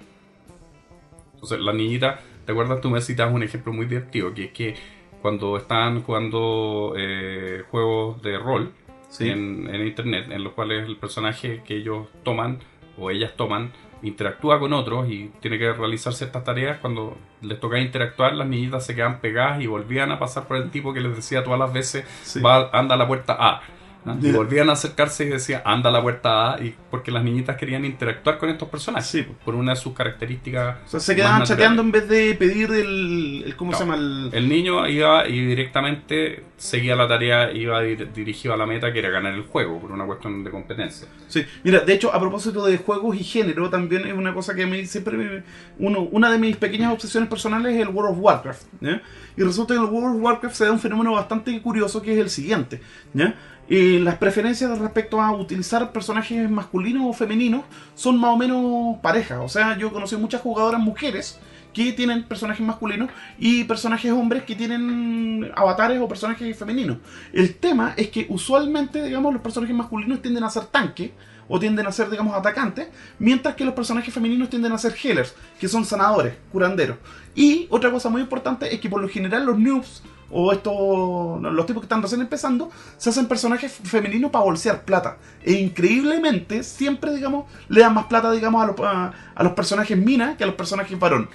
[1.35, 2.81] Entonces, las niñitas, ¿te acuerdas?
[2.81, 4.75] Tú me citas un ejemplo muy divertido, que es que
[5.21, 8.71] cuando están jugando eh, juegos de rol
[9.09, 9.29] Sí.
[9.29, 12.59] en, en internet, en los cuales el personaje que ellos toman
[12.97, 17.79] o ellas toman interactúa con otros y tiene que realizar ciertas tareas, cuando les toca
[17.79, 21.15] interactuar, las niñitas se quedan pegadas y volvían a pasar por el tipo que les
[21.15, 22.41] decía todas las veces, Sí.
[22.41, 23.61] va, anda a la puerta A.
[24.05, 24.17] ¿no?
[24.21, 27.57] Y volvían a acercarse y decía, anda a la puerta A, y porque las niñitas
[27.57, 30.77] querían interactuar con estos personajes, Sí, por una de sus características.
[30.85, 33.43] O sea, se quedaban chateando en vez de pedir el.
[33.45, 33.77] el ¿Cómo No.
[33.77, 33.95] se llama?
[33.95, 38.93] El, El niño iba y directamente seguía la tarea, iba dir- dirigido a la meta
[38.93, 41.07] que era ganar el juego, por una cuestión de competencia.
[41.27, 44.63] Sí, mira, de hecho, a propósito de juegos y género, también es una cosa que
[44.63, 45.43] a mí siempre me-
[45.79, 49.01] uno, una de mis pequeñas obsesiones personales es el World of Warcraft, ¿ya?
[49.35, 52.13] Y resulta que en el World of Warcraft se da un fenómeno bastante curioso que
[52.13, 52.79] es el siguiente,
[53.13, 53.35] ¿ya?
[53.67, 57.63] Eh, las preferencias respecto a utilizar personajes masculinos o femeninos
[57.95, 59.39] son más o menos parejas.
[59.41, 61.39] O sea, yo conocí muchas jugadoras mujeres
[61.73, 66.99] que tienen personajes masculinos y personajes hombres que tienen avatares o personajes femeninos.
[67.33, 71.13] El tema es que usualmente, digamos, los personajes masculinos tienden a ser tanque
[71.49, 72.87] o tienden a ser, digamos, atacantes,
[73.19, 76.97] mientras que los personajes femeninos tienden a ser healers, que son sanadores, curanderos.
[77.35, 80.01] Y otra cosa muy importante es que por lo general los noobs
[80.31, 85.17] o estos los tipos que están recién empezando se hacen personajes femeninos para bolsear plata
[85.43, 89.97] e increíblemente siempre digamos le dan más plata digamos a los, a, a los personajes
[89.97, 91.29] mina que a los personajes varón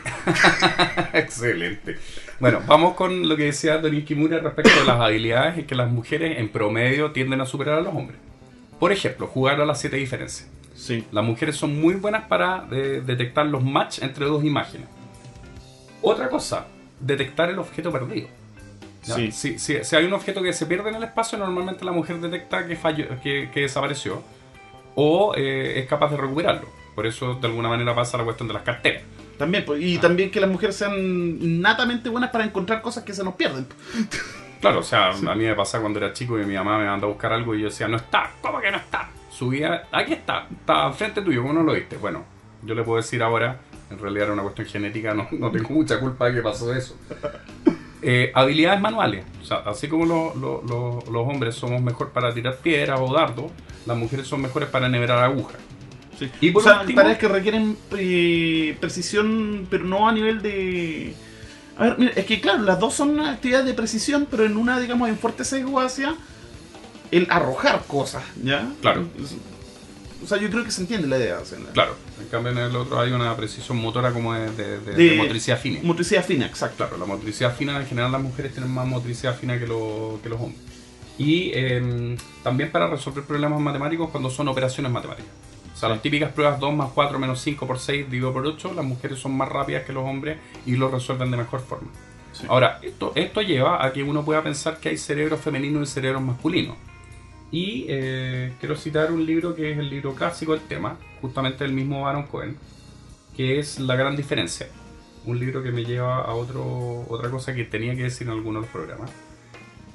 [1.12, 1.98] Excelente.
[2.38, 5.90] Bueno, vamos con lo que decía Don Kimura respecto a las habilidades y que las
[5.90, 8.18] mujeres en promedio tienden a superar a los hombres.
[8.78, 10.48] Por ejemplo, jugar a las siete diferencias.
[10.74, 14.88] sí Las mujeres son muy buenas para eh, detectar los match entre dos imágenes.
[16.02, 16.66] Otra cosa,
[16.98, 18.28] detectar el objeto perdido.
[19.02, 19.32] Sí.
[19.32, 22.20] Si, si- si hay un objeto que se pierde en el espacio, normalmente la mujer
[22.20, 24.22] detecta que, falló, que, que desapareció
[24.94, 26.68] o eh, es capaz de recuperarlo.
[26.94, 29.02] Por eso, de alguna manera, pasa la cuestión de las carteras.
[29.38, 33.24] también pues, y también que las mujeres sean innatamente buenas para encontrar cosas que se
[33.24, 33.66] nos pierden
[34.60, 37.10] Claro, o sea, a mí me pasaba cuando era chico y mi mamá me mandaba
[37.10, 39.08] a buscar algo y yo decía, no está, ¿cómo que no está?
[39.30, 41.96] Subía, aquí está, está enfrente tuyo, ¿cómo no lo viste?
[41.96, 42.24] Bueno,
[42.62, 43.58] yo le puedo decir ahora,
[43.90, 46.94] en realidad era una cuestión genética, no, no tengo mucha culpa de que pasó eso.
[48.02, 52.32] Eh, habilidades manuales, o sea, así como lo- lo- lo- los hombres somos mejor para
[52.32, 53.50] tirar piedras o dardos,
[53.86, 55.58] las mujeres son mejores para enhebrar agujas.
[56.18, 56.30] Sí.
[56.40, 61.14] Y por o sea, último- tareas que requieren eh, precisión, pero no a nivel de.
[61.78, 64.78] A ver, mira, es que claro, las dos son actividades de precisión, pero en una,
[64.80, 66.14] digamos, en fuerte sesgo hacia
[67.10, 68.68] el arrojar cosas, ¿ya?
[68.82, 69.06] Claro.
[70.22, 71.38] O sea, yo creo que se entiende la idea.
[71.40, 74.50] o sea, la- Claro, en cambio en el otro hay una precisión motora como de,
[74.52, 75.80] de- de- De- de motricidad fina.
[75.82, 76.76] Motricidad fina, exacto.
[76.78, 80.28] Claro, la motricidad fina, en general las mujeres tienen más motricidad fina que, lo- que
[80.28, 80.60] los hombres.
[81.18, 85.30] Y eh, también para resolver problemas matemáticos cuando son operaciones matemáticas.
[85.74, 88.72] O sea, las típicas pruebas 2 más 4 menos 5 por 6 dividido por 8,
[88.74, 91.88] las mujeres son más rápidas que los hombres y lo resuelven de mejor forma.
[92.32, 92.44] Sí.
[92.48, 96.22] Ahora, esto, esto lleva a que uno pueda pensar que hay cerebros femeninos y cerebros
[96.22, 96.76] masculinos.
[97.52, 101.72] Y eh, quiero citar un libro que es el libro clásico del tema, justamente del
[101.72, 102.56] mismo Baron Cohen,
[103.36, 104.68] que es La Gran Diferencia.
[105.26, 108.62] Un libro que me lleva a otro, otra cosa que tenía que decir en algunos
[108.62, 109.10] de los programas.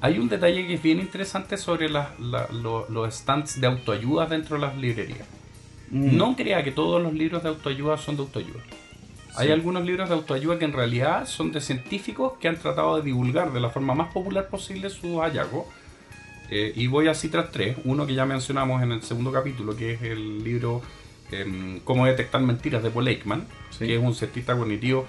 [0.02, 4.26] Hay un detalle que es bien interesante sobre las- la- lo- los stands de autoayuda
[4.26, 5.26] dentro de las librerías.
[5.90, 6.16] Mm.
[6.16, 8.60] No crea que todos los libros de autoayuda son de autoayuda.
[9.36, 9.52] Hay Sí.
[9.52, 13.52] algunos libros de autoayuda que en realidad son de científicos que han tratado de divulgar
[13.52, 15.64] de la forma más popular posible sus hallazgos.
[16.50, 17.76] Eh, y voy a citar tres.
[17.84, 20.80] Uno que ya mencionamos en el segundo capítulo, que es el libro
[21.32, 23.86] em, Cómo detectar mentiras de Paul Sí.
[23.86, 25.06] que es un cientista cognitivo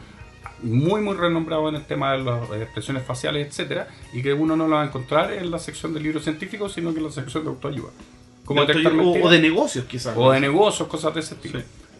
[0.63, 4.67] muy muy renombrado en el tema de las expresiones faciales, etcétera, y que uno no
[4.67, 7.43] lo va a encontrar en la sección de libros científicos, sino que en la sección
[7.43, 7.89] de autoayuda.
[8.43, 9.27] Cómo De detectar autoayuda- mentiras.
[9.27, 10.17] o de negocios, quizás.
[10.17, 11.35] O de negocios, cosas de ese.
[11.43, 11.51] Sí.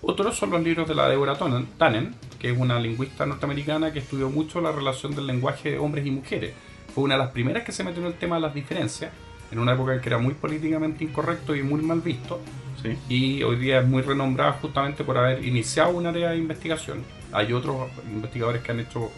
[0.02, 1.38] Otros son los libros de la Deborah
[1.78, 6.06] Tannen, que es una lingüista norteamericana que estudió mucho la relación del lenguaje de hombres
[6.08, 6.54] y mujeres.
[6.96, 9.12] Fue una de las primeras que se metió en el tema de las diferencias,
[9.52, 12.40] en una época en que era muy políticamente incorrecto y muy mal visto,
[12.82, 12.96] Sí.
[13.10, 17.04] y hoy día es muy renombrada justamente por haber iniciado un área de investigación.
[17.32, 19.12] Hay otros investigadores que han hecho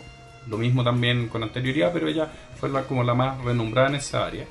[0.48, 4.26] lo mismo también con anterioridad, pero ella fue la, como la más renombrada en esa
[4.26, 4.46] área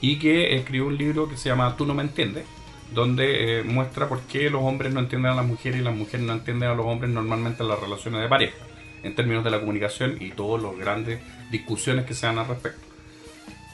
[0.00, 2.44] y que escribió un libro que se llama Tú no me entiendes,
[2.92, 6.24] donde eh, muestra por qué los hombres no entienden a las mujeres y las mujeres
[6.24, 8.56] no entienden a los hombres normalmente en las relaciones de pareja,
[9.02, 11.20] en términos de la comunicación y todas las grandes
[11.50, 12.80] discusiones que se dan al respecto.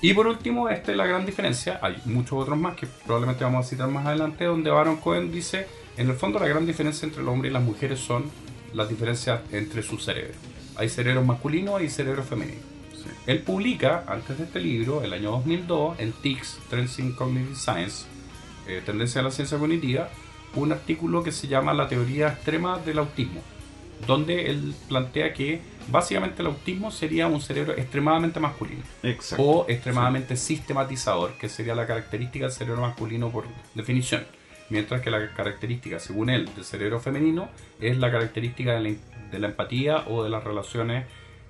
[0.03, 1.79] Y por último, esta es la gran diferencia.
[1.83, 5.67] Hay muchos otros más que probablemente vamos a citar más adelante, donde Baron Cohen dice,
[5.97, 8.25] en el fondo la gran diferencia entre el hombre y las mujeres son
[8.73, 10.37] las diferencias entre sus cerebros.
[10.77, 12.63] Hay cerebros masculinos y cerebros femeninos.
[12.95, 13.11] Sí.
[13.27, 18.07] Él publica, antes de este libro, el año 2002, en TICS, Trends in Cognitive Science,
[18.67, 20.09] eh, Tendencia a la Ciencia Cognitiva,
[20.55, 23.43] un artículo que se llama La teoría extrema del autismo,
[24.07, 29.43] donde él plantea que básicamente el autismo sería un cerebro extremadamente masculino Exacto.
[29.43, 33.45] o extremadamente sistematizador, que sería la característica del cerebro masculino por
[33.75, 34.25] definición.
[34.69, 37.49] Mientras que la característica, según él, del cerebro femenino
[37.81, 38.97] es la característica de la,
[39.33, 41.07] de la empatía o de las relaciones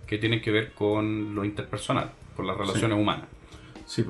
[0.06, 3.26] que tienen que ver con lo interpersonal, con las relaciones humanas.
[3.86, 4.04] Sí.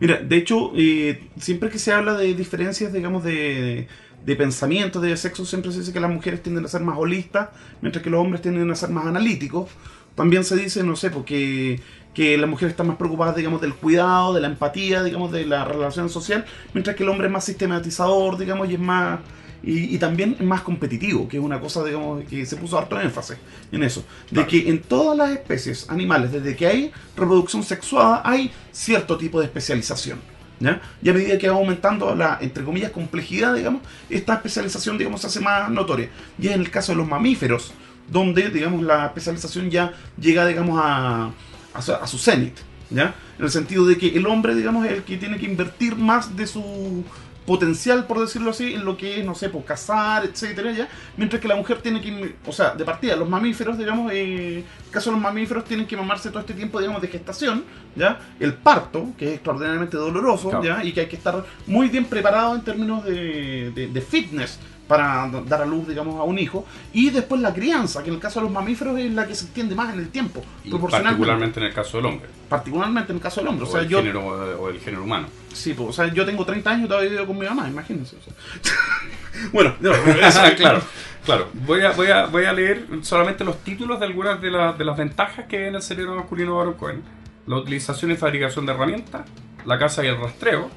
[0.00, 3.88] Mira, de hecho, eh, siempre que se habla de diferencias, digamos, de,
[4.24, 7.50] de pensamiento, de sexo, siempre se dice que las mujeres tienden a ser más holistas,
[7.82, 9.70] mientras que los hombres tienden a ser más analíticos.
[10.14, 11.80] También se dice, no sé, porque
[12.14, 15.64] que las mujeres están más preocupadas, digamos, del cuidado, de la empatía, digamos, de la
[15.64, 19.18] relación social, mientras que el hombre es más sistematizador, digamos, y es más...
[19.66, 23.00] Y, y también es más competitivo, que es una cosa, digamos, que se puso harto
[23.00, 23.38] énfasis
[23.72, 24.04] en eso.
[24.30, 24.48] De Claro.
[24.48, 29.46] que en todas las especies animales, desde que hay reproducción sexuada, hay cierto tipo de
[29.46, 30.33] especialización.
[30.60, 30.80] ¿Ya?
[31.02, 35.26] Y a medida que va aumentando la, entre comillas, complejidad, digamos, esta especialización, digamos, se
[35.26, 36.08] hace más notoria.
[36.38, 37.72] Y en el caso de los mamíferos,
[38.08, 41.30] donde, digamos, la especialización ya llega, digamos, a,
[41.72, 42.56] a su, a su cenit,
[42.90, 43.14] ¿ya?
[43.38, 46.36] En el sentido de que el hombre, digamos, es el que tiene que invertir más
[46.36, 47.04] de su
[47.46, 50.88] potencial, por decirlo así, en lo que es, no sé, por cazar, etcétera, ¿ya?
[51.16, 54.64] Mientras que la mujer tiene que, o sea, de partida, los mamíferos, digamos, eh, en
[54.86, 57.64] el caso de los mamíferos tienen que mamarse todo este tiempo, digamos, de gestación,
[57.96, 58.18] ¿ya?
[58.40, 60.64] El parto, que es extraordinariamente doloroso, Claro.
[60.64, 60.84] ¿ya?
[60.84, 64.58] Y que hay que estar muy bien preparado en términos de, de- de fitness
[64.88, 66.66] para dar a luz, digamos, a un hijo.
[66.92, 69.46] Y después la crianza, que en el caso de los mamíferos es la que se
[69.46, 71.18] extiende más en el tiempo, Y proporcionalmente.
[71.18, 72.28] particularmente en el caso del hombre.
[72.48, 73.64] Particularmente en el caso del hombre.
[73.64, 75.26] O, O sea, el yo, género, o el género humano.
[75.52, 78.16] Sí, pues, o sea, yo tengo 30 años y todavía vivo con mi mamá, imagínense.
[78.16, 78.34] o sea.
[79.52, 80.80] bueno, no, eso- claro,
[81.24, 81.48] claro.
[81.66, 84.84] Voy a, voy, a, voy a leer solamente los títulos de algunas de, las de
[84.84, 87.02] las ventajas que en el cerebro masculino de Baron Cohen.
[87.46, 89.22] La utilización y fabricación de herramientas,
[89.66, 90.70] la caza y el rastreo,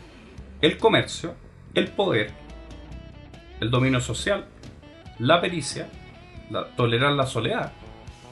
[0.61, 1.33] el comercio,
[1.73, 2.33] el poder,
[3.59, 4.45] el dominio social,
[5.19, 5.87] la pericia,
[6.49, 7.71] la, tolerar la soledad,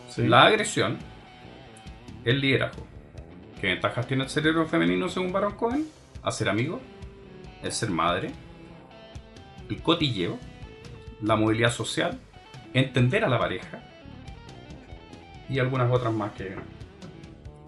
[0.09, 0.27] Sí.
[0.27, 0.97] la agresión,
[2.23, 2.85] el liderazgo.
[3.59, 5.85] ¿Qué ventajas tiene el cerebro femenino según Baron Cohen?
[6.23, 6.81] Hacer amigos,
[7.63, 8.31] el ser madre,
[9.69, 10.37] el cotilleo,
[11.21, 12.19] la movilidad social,
[12.73, 13.81] entender a la pareja
[15.49, 16.55] y algunas otras más que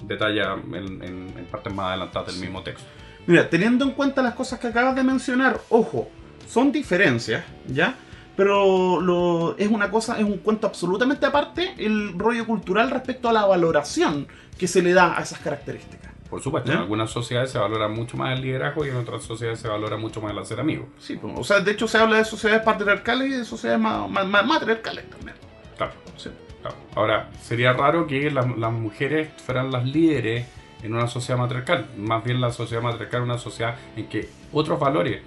[0.04, 2.84] detalla en, en- en partes más adelantadas del mismo texto.
[3.26, 6.10] Mira, teniendo en cuenta las cosas que acabas de mencionar, ojo,
[6.48, 7.96] son diferencias, ¿ya?
[8.36, 13.34] Pero lo, es una cosa, es un cuento absolutamente aparte el rollo cultural respecto a
[13.34, 14.28] la valoración
[14.58, 16.12] que se le da a esas características.
[16.30, 16.76] Por supuesto, ¿Ya?
[16.76, 19.98] en algunas sociedades se valora mucho más el liderazgo y en otras sociedades se valora
[19.98, 20.88] mucho más el hacer amigos.
[21.00, 24.08] Sí, pues, o sea, de hecho se habla de sociedades patriarcales y de sociedades ma-
[24.08, 25.36] ma- matriarcales también.
[25.78, 25.94] Claro.
[26.18, 26.30] Sí.
[26.62, 26.76] Claro.
[26.96, 30.46] Ahora, sería raro que las, las mujeres fueran las líderes
[30.84, 31.88] en una sociedad matriarcal.
[31.98, 35.22] Más bien la sociedad matriarcal es una sociedad en que otros valores...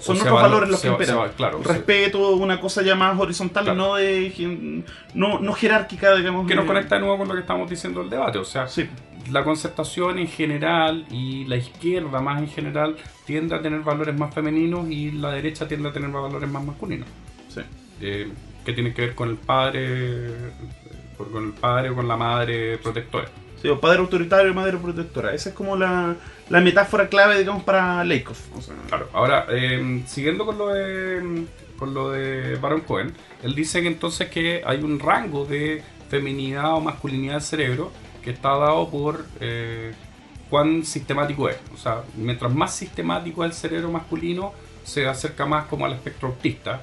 [0.00, 1.18] Son valo- valores los que imperan.
[1.18, 3.78] va- claro, Respeto, una cosa ya más horizontal Claro.
[3.78, 4.84] y no de
[5.14, 6.46] no, no jerárquica, digamos.
[6.46, 8.38] que nos conecta de nuevo con lo que estamos diciendo del debate.
[8.38, 8.88] O sea, Sí,
[9.30, 14.32] la concertación en general y la izquierda más en general tiende a tener valores más
[14.34, 17.08] femeninos y la derecha tiende a tener valores más masculinos.
[17.48, 17.60] sí.
[18.00, 18.28] Eh,
[18.64, 20.28] que tiene que ver con el padre,
[21.16, 23.26] con con el padre o con la madre protectora.
[23.62, 25.32] Sí, o padre autoritario y madre protectora.
[25.32, 26.14] Esa es como la,
[26.48, 28.02] la metáfora clave, digamos, para.
[28.02, 33.54] O sea, Claro, ahora, eh, siguiendo con lo de con lo de Baron Cohen, él
[33.54, 37.92] dice que entonces que hay un rango de feminidad o masculinidad del cerebro
[38.22, 39.92] que está dado por eh,
[40.48, 41.56] cuán sistemático es.
[41.74, 44.52] O sea, mientras más sistemático es el cerebro masculino,
[44.84, 46.80] se acerca más como al espectro autista.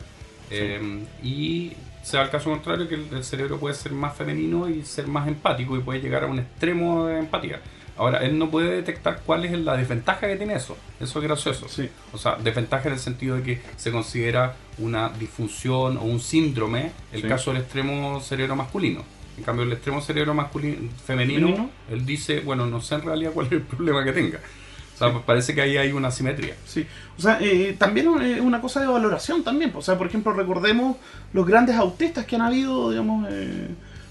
[0.51, 4.70] Eh, y se da el caso contrario que el, el cerebro puede ser más femenino
[4.70, 7.61] y ser más empático y puede llegar a un extremo de empatía.
[7.96, 10.76] Ahora, él no puede detectar cuál es la desventaja que tiene eso.
[11.00, 11.68] Eso es gracioso.
[11.70, 11.89] Sí.
[12.12, 16.91] O sea, desventaja en el sentido de que se considera una disfunción o un síndrome
[17.12, 17.28] el Sí.
[17.28, 19.04] caso del extremo cerebro masculino.
[19.38, 21.70] En cambio, el extremo cerebro masculino femenino, Femenino.
[21.91, 24.39] él dice, bueno, no sé en realidad cuál es el problema que tenga.
[24.96, 26.56] O sea, parece que ahí hay una simetría.
[26.66, 26.86] Sí,
[27.18, 29.72] o sea, eh, también es una cosa de valoración también.
[29.76, 30.98] O sea, por ejemplo, recordemos
[31.34, 33.70] los grandes autistas que han habido, digamos, eh,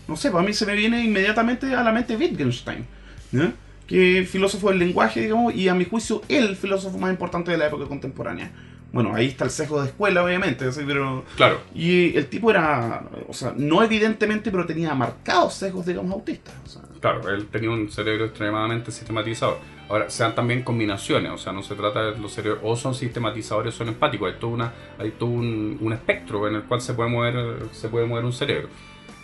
[0.09, 2.85] no sé, para mí se me viene inmediatamente a la mente Wittgenstein,
[3.31, 3.53] ¿ya?
[3.87, 7.67] Que filósofo del lenguaje, digamos, y a mi juicio el filósofo más importante de la
[7.67, 8.53] época contemporánea.
[8.93, 11.25] Bueno, ahí está el sesgo de escuela, obviamente, así, pero...
[11.37, 16.55] Claro, Y el tipo era, o sea, no evidentemente, pero tenía marcados sesgos, digamos, autistas.
[16.65, 19.59] O sea, claro, él tenía un cerebro extremadamente sistematizado.
[19.89, 22.95] Ahora, se dan también combinaciones, o sea, no se trata de los cerebros o son
[22.95, 26.83] sistematizadores o son empáticos, hay todo, una, hay todo un, un espectro en el cual
[26.83, 28.69] se puede mover, se puede mover un cerebro.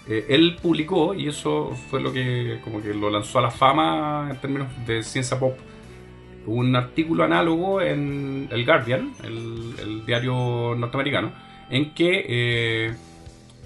[0.09, 4.29] Eh, él publicó, y eso fue lo que como que lo lanzó a la fama
[4.31, 5.57] en términos de ciencia pop,
[6.47, 11.33] un artículo análogo en el Guardian, el, el diario norteamericano,
[11.69, 12.95] en que eh,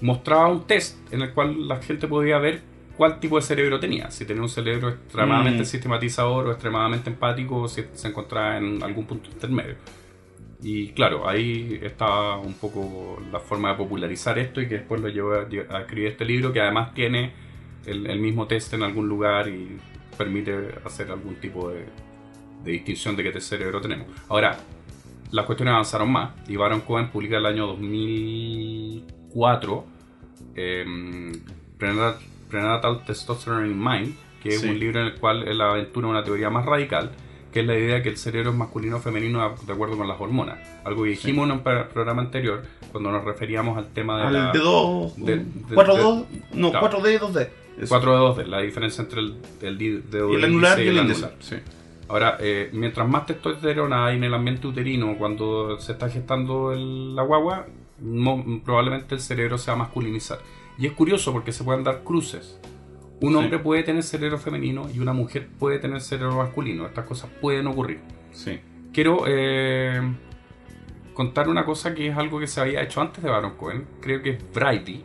[0.01, 2.61] mostraba un test en el cual la gente podía ver
[2.97, 5.65] cuál tipo de cerebro tenía, si tenía un cerebro extremadamente Mm.
[5.65, 9.75] sistematizador o extremadamente empático, o si se encontraba en algún punto intermedio.
[10.63, 15.09] Y claro, ahí está un poco la forma de popularizar esto y que después lo
[15.09, 17.33] llevó a, a escribir este libro que además tiene
[17.85, 19.77] el, el mismo test en algún lugar y
[20.17, 21.85] permite hacer algún tipo de,
[22.63, 24.07] de distinción de qué cerebro tenemos.
[24.29, 24.57] Ahora,
[25.31, 29.85] las cuestiones avanzaron más y Baron Cohen publica el año 2004
[30.55, 30.85] eh,
[31.77, 32.15] Prenatal,
[32.49, 36.49] Prenatal Testosterone in Mind, que es un libro en el cual él aventura una teoría
[36.49, 37.11] más radical,
[37.53, 40.07] que es la idea de que el cerebro es masculino o femenino de acuerdo con
[40.07, 40.57] las hormonas.
[40.83, 44.33] Algo que dijimos en un pro- programa anterior cuando nos referíamos al tema de al
[44.33, 45.45] la de 2, de- de-
[45.75, 46.23] 4 de- 2,
[46.53, 46.89] no, claro.
[46.89, 47.49] 4D, 2D.
[47.77, 47.87] Eso.
[47.89, 49.77] 4 dedos de la diferencia entre el, el
[50.09, 51.33] dedo Y el anular y el anular.
[51.39, 51.55] Sí.
[52.09, 57.15] Ahora, eh, mientras más testosterona hay en el ambiente uterino cuando se está gestando el-
[57.15, 57.65] la guagua,
[58.01, 60.39] mo- probablemente el cerebro se va a masculinizar.
[60.77, 62.59] Y es curioso porque se pueden dar cruces.
[63.23, 63.35] Un Sí.
[63.37, 66.85] hombre puede tener cerebro femenino y una mujer puede tener cerebro masculino.
[66.85, 67.99] Estas cosas pueden ocurrir.
[68.31, 68.59] Sí.
[68.91, 70.01] Quiero eh,
[71.13, 73.85] contar una cosa que es algo que se había hecho antes de Baron Cohen.
[74.01, 75.03] Creo que es Brady,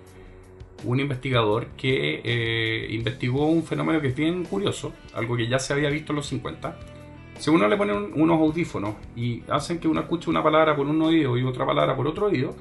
[0.84, 5.72] un investigador que eh, investigó un fenómeno que es bien curioso, algo que ya se
[5.72, 6.76] había visto en los 50.
[7.38, 10.86] Si uno le pone un- unos audífonos y hacen que uno escuche una palabra por
[10.88, 12.56] un oído y otra palabra por otro oído,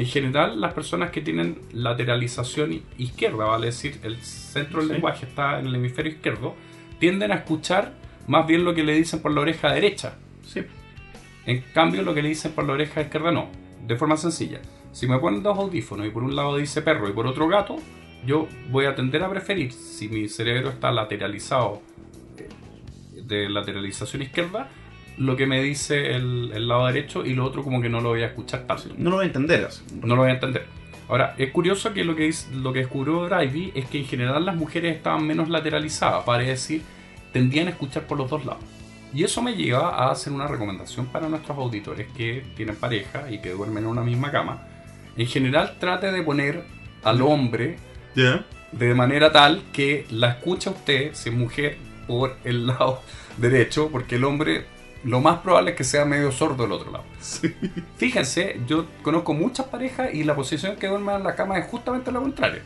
[0.00, 4.92] en general las personas que tienen lateralización izquierda, vale decir, el centro del Sí.
[4.94, 6.54] lenguaje está en el hemisferio izquierdo,
[6.98, 7.92] tienden a escuchar
[8.26, 10.14] más bien lo que le dicen por la oreja derecha.
[10.46, 10.62] Sí.
[11.44, 13.48] En cambio, lo que le dicen por la oreja izquierda no.
[13.86, 14.60] De forma sencilla.
[14.92, 17.76] Si me ponen dos audífonos y por un lado dice perro y por otro gato,
[18.26, 21.82] yo voy a tender a preferir, si mi cerebro está lateralizado
[23.14, 24.68] de lateralización izquierda,
[25.20, 28.08] lo que me dice el, el lado derecho y lo otro como que no lo
[28.10, 28.84] voy a escuchar tanto.
[28.96, 29.82] No lo voy a entender así.
[30.02, 30.64] No lo voy a entender.
[31.08, 34.44] Ahora, es curioso que lo que, es- lo que descubrió Drivey es que en general
[34.46, 36.82] las mujeres estaban menos lateralizadas, para decir,
[37.32, 38.62] tendían a escuchar por los dos lados.
[39.12, 43.40] Y eso me lleva a hacer una recomendación para nuestros auditores que tienen pareja y
[43.42, 44.62] que duermen en una misma cama.
[45.16, 46.62] En general, trate de poner
[47.02, 47.76] al hombre
[48.14, 48.46] Ya.
[48.72, 53.02] de manera tal que la escucha usted, si es mujer, por el lado
[53.36, 54.64] derecho, porque el hombre
[55.04, 57.04] lo más probable es que sea medio sordo del otro lado.
[57.96, 62.12] Fíjense, yo conozco muchas parejas y la posición que duermen en la cama es justamente
[62.12, 62.62] la contraria.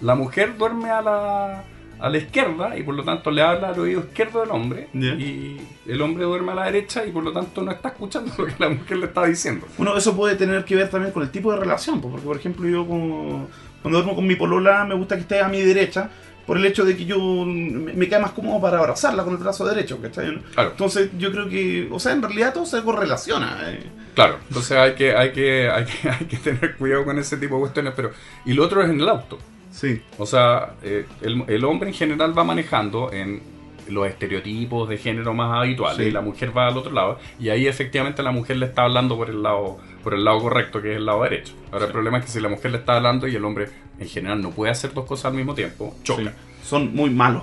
[0.00, 1.64] La mujer duerme a la,
[1.98, 5.08] a la izquierda y por lo tanto le habla al oído izquierdo del hombre Ya.
[5.14, 8.46] y el hombre duerme a la derecha y por lo tanto no está escuchando lo
[8.46, 9.66] que la mujer le está diciendo.
[9.76, 12.68] Bueno, eso puede tener que ver también con el tipo de relación, porque por ejemplo
[12.68, 13.48] yo como-
[13.82, 16.10] cuando duermo con mi polola me gusta que esté a mi derecha
[16.48, 19.38] por el hecho de que yo me, me queda más cómodo para abrazarla con el
[19.38, 20.36] brazo derecho, ¿cachai?
[20.54, 20.70] Claro.
[20.70, 23.58] Entonces yo creo que, o sea, en realidad todo se correlaciona.
[23.70, 23.82] eh.
[24.14, 27.54] Claro, entonces hay que, hay que, hay que, hay que tener cuidado con ese tipo
[27.56, 28.10] de cuestiones, pero...
[28.46, 29.38] Y lo otro es en el auto.
[29.70, 33.40] Sí, O sea, eh, el, el hombre en general va manejando en
[33.88, 36.08] los estereotipos de género más habituales Sí.
[36.08, 39.16] y la mujer va al otro lado y ahí efectivamente la mujer le está hablando
[39.16, 39.78] por el lado
[40.08, 41.52] por el lado correcto que es el lado derecho.
[41.70, 44.08] Ahora el problema es que si la mujer le está hablando y el hombre en
[44.08, 46.22] general no puede hacer dos cosas al mismo tiempo, choca.
[46.22, 46.28] sí.
[46.62, 47.42] Son muy malos.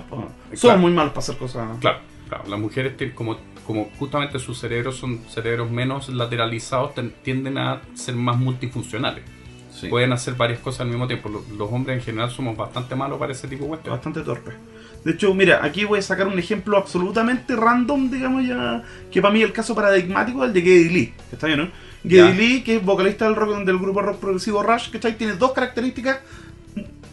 [0.54, 1.78] Son muy malos para hacer cosas.
[1.78, 1.98] Claro,
[2.28, 6.90] claro, las mujeres como como justamente sus cerebros son cerebros menos lateralizados
[7.22, 9.22] tienden a ser más multifuncionales.
[9.72, 9.86] Sí.
[9.86, 11.28] Pueden hacer varias cosas al mismo tiempo.
[11.28, 13.98] Los, los hombres en general somos bastante malos para ese tipo de cuestiones.
[13.98, 14.50] Bastante torpe.
[15.06, 19.32] De hecho, mira, aquí voy a sacar un ejemplo absolutamente random, digamos ya, que para
[19.32, 21.68] mí el caso paradigmático es el de Geddy Lee, ¿está bien, no?
[22.08, 22.32] Geddy.
[22.38, 25.16] Lee, que es vocalista del, rock, del grupo rock progresivo Rush, ¿cachai?
[25.16, 26.18] Tiene dos características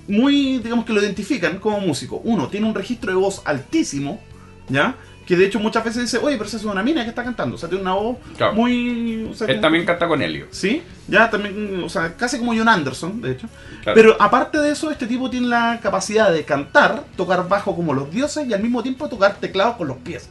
[0.07, 2.21] muy, digamos, que lo identifican como músico.
[2.23, 4.21] Uno, tiene un registro de voz altísimo,
[4.69, 4.95] ¿ya?
[5.25, 7.55] Que de hecho muchas veces dice, oye, pero esa es una mina que está cantando.
[7.55, 8.53] O sea, tiene una voz Claro.
[8.53, 9.29] muy...
[9.31, 10.47] o sea, Él también canta con Helio.
[10.51, 13.47] Sí, ya también, o sea, casi como John Anderson, de hecho.
[13.83, 13.95] Claro.
[13.95, 18.11] Pero aparte de eso, este tipo tiene la capacidad de cantar, tocar bajo como los
[18.11, 20.29] dioses y al mismo tiempo tocar teclado con los pies.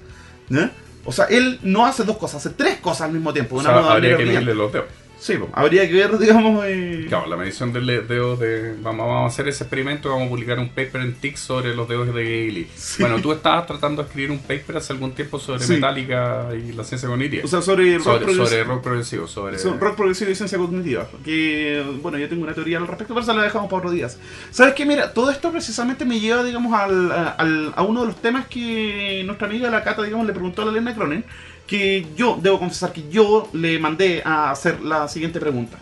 [0.50, 0.70] ¿ya?
[1.05, 3.57] O sea, él no hace dos cosas, hace tres cosas al mismo tiempo.
[3.57, 4.86] O de sea, una habría que los dedos.
[5.22, 6.64] Sí, pues, habría que ver, digamos.
[6.66, 8.74] eh, Claro, la medición de dedos de.
[8.82, 11.76] Vamos, vamos a hacer ese experimento y vamos a publicar un paper en TIC sobre
[11.76, 12.68] los dedos de Gailey.
[12.74, 13.02] Sí.
[13.02, 15.74] Bueno, tú estabas tratando de escribir un paper hace algún tiempo sobre Sí.
[15.74, 17.44] Metallica y la ciencia cognitiva.
[17.44, 19.58] O sea, sobre rock, sobre, progresivo, sobre rock progresivo, sobre.
[19.60, 21.08] sobre rock progresivo y ciencia cognitiva.
[21.24, 24.18] Que, bueno, yo tengo una teoría al respecto, pero se la dejamos para otros días.
[24.50, 24.84] ¿Sabes qué?
[24.84, 29.22] Mira, todo esto precisamente me lleva, digamos, al, al- a uno de los temas que
[29.24, 31.24] nuestra amiga la Cata, digamos, le preguntó a la Elena Cronen.
[31.72, 35.78] Que yo, debo confesar que yo le mandé a hacer la siguiente pregunta.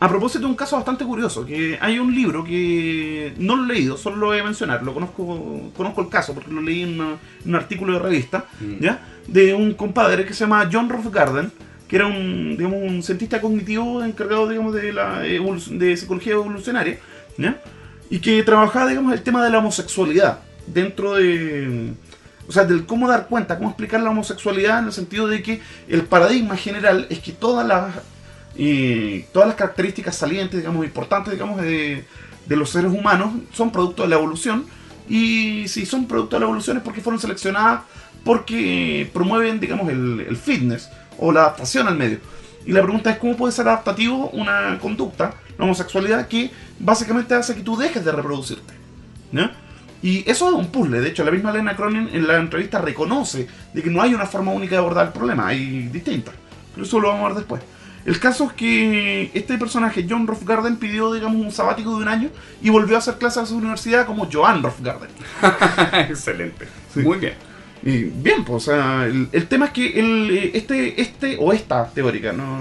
[0.00, 3.74] A propósito de un caso bastante curioso, que hay un libro que no lo he
[3.76, 7.00] leído, solo lo voy a mencionar, lo conozco, conozco el caso porque lo leí en,
[7.00, 8.80] una- en un artículo de revista, Mm.
[8.80, 9.00] ¿ya?
[9.28, 11.52] De un compadre que se llama John Rothgarden,
[11.86, 16.98] que era un, digamos, un cientista cognitivo encargado, digamos, de la de psicología evolucionaria,
[17.36, 17.60] ¿ya?
[18.10, 21.92] Y que trabajaba, digamos, el tema de la homosexualidad dentro de...
[22.48, 25.60] O sea, del cómo dar cuenta, cómo explicar la homosexualidad en el sentido de que
[25.86, 27.94] el paradigma general es que todas las
[28.56, 32.04] y todas las características salientes, digamos, importantes, digamos, de,
[32.46, 34.66] de los seres humanos son producto de la evolución.
[35.08, 37.82] Y si son producto de la evolución es porque fueron seleccionadas
[38.24, 40.88] porque promueven, digamos, el, el fitness
[41.18, 42.18] o la adaptación al medio.
[42.66, 47.54] Y la pregunta es cómo puede ser adaptativo una conducta, la homosexualidad, que básicamente hace
[47.54, 48.74] que tú dejes de reproducirte.
[49.32, 49.52] ¿ya?
[50.02, 51.00] Y eso es un puzzle.
[51.00, 54.26] De hecho, la misma Lena Cronin en la entrevista reconoce de que no hay una
[54.26, 56.34] forma única de abordar el problema, hay distintas.
[56.74, 57.62] Pero eso lo vamos a ver después.
[58.04, 62.30] El caso es que este personaje, John Rothgarden, pidió, digamos, un sabático de un año
[62.62, 65.10] y volvió a hacer clases a su universidad como Joan Rothgarden.
[66.08, 66.68] Excelente.
[66.94, 67.34] Muy bien.
[67.82, 71.52] Y bien, pues, o sea, el, el tema es que el, eh, este, este o
[71.52, 72.60] esta teórica, ¿no?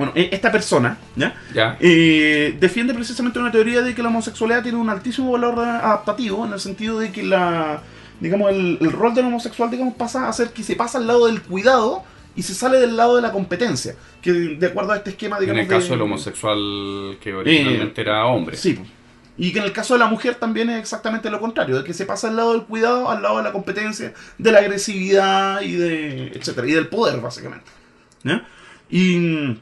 [0.00, 1.34] Bueno, e- esta persona, ¿ya?
[1.54, 1.76] Ya.
[1.80, 6.52] Eh, defiende precisamente una teoría de que la homosexualidad tiene un altísimo valor adaptativo en
[6.54, 7.82] el sentido de que la
[8.18, 11.26] digamos el, el rol del homosexual digamos pasa a ser que se pasa al lado
[11.26, 12.02] del cuidado
[12.36, 15.40] y se sale del lado de la competencia que de acuerdo a este esquema En
[15.42, 18.56] digamos el caso de- del homosexual que originalmente era hombre.
[18.56, 18.78] sí
[19.38, 21.94] y que en el caso de la mujer también es exactamente lo contrario de que
[21.94, 25.72] se pasa al lado del cuidado al lado de la competencia de la agresividad y
[25.76, 27.70] de etcétera y del poder básicamente
[28.22, 28.46] ¿ya?
[28.90, 29.56] y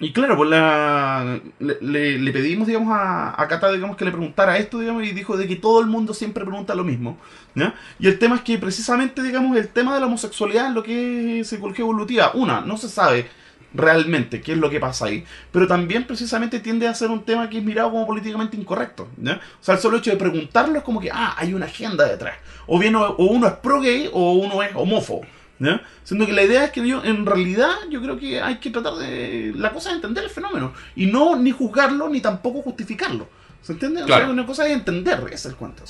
[0.00, 4.56] y claro, pues la, le, le- pedimos, digamos, a, a Cata, digamos, que le preguntara
[4.56, 7.18] esto, y dijo de que todo el mundo siempre pregunta lo mismo,
[7.54, 7.74] ¿ya?
[7.98, 11.40] Y el tema es que precisamente, digamos, el tema de la homosexualidad en lo que
[11.40, 13.28] es psicología evolutiva, una, no se sabe
[13.74, 17.48] realmente qué es lo que pasa ahí, pero también precisamente tiende a ser un tema
[17.50, 19.34] que es mirado como políticamente incorrecto, ¿ya?
[19.34, 22.36] O sea, el solo hecho de preguntarlo es como que, ah, hay una agenda detrás,
[22.66, 25.26] o bien o, o uno es pro gay o uno es homófobo,
[25.60, 25.82] ¿ya?
[26.02, 28.94] Siendo que la idea es que yo, en realidad, yo creo que hay que tratar
[28.94, 29.52] de.
[29.54, 30.72] La cosa es entender el fenómeno.
[30.96, 33.28] Y no ni juzgarlo, ni tampoco justificarlo.
[33.62, 34.02] ¿Se entiende?
[34.02, 35.84] O sea, una cosa es entender, ese es el cuento.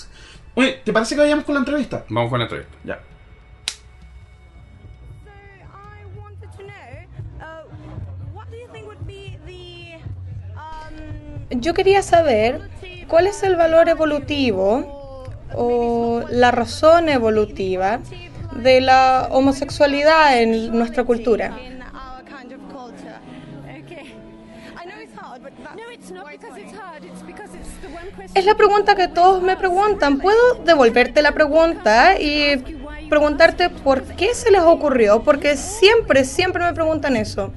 [0.55, 2.05] Oye, ¿te parece que vayamos con la entrevista?
[2.09, 2.77] Vamos con la entrevista.
[2.85, 3.01] Ya.
[5.25, 6.63] So I wanted to
[7.39, 10.01] know, what do you think would be the
[11.57, 12.69] Yo quería saber
[13.07, 18.01] cuál es el valor evolutivo o la razón evolutiva
[18.57, 21.57] de la homosexualidad en nuestra cultura.
[28.35, 30.19] Es la pregunta que todos me preguntan.
[30.19, 32.57] ¿Puedo devolverte la pregunta y
[33.09, 35.23] preguntarte por qué se les ocurrió?
[35.23, 37.53] Porque siempre, siempre me preguntan eso.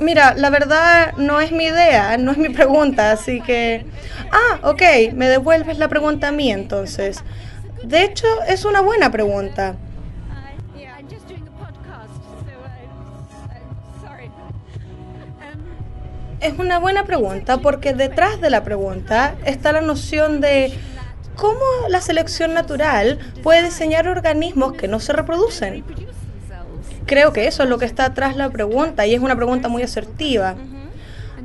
[0.00, 3.84] Mira, la verdad no es mi idea, no es mi pregunta, así que...
[4.30, 7.24] Ah, ok, me devuelves la pregunta a mí entonces.
[7.84, 9.76] De hecho, es una buena pregunta.
[16.40, 20.72] Es una buena pregunta porque detrás de la pregunta está la noción de
[21.34, 21.58] cómo
[21.88, 25.84] la selección natural puede diseñar organismos que no se reproducen.
[27.06, 29.68] Creo que eso es lo que está atrás de la pregunta y es una pregunta
[29.68, 30.54] muy asertiva.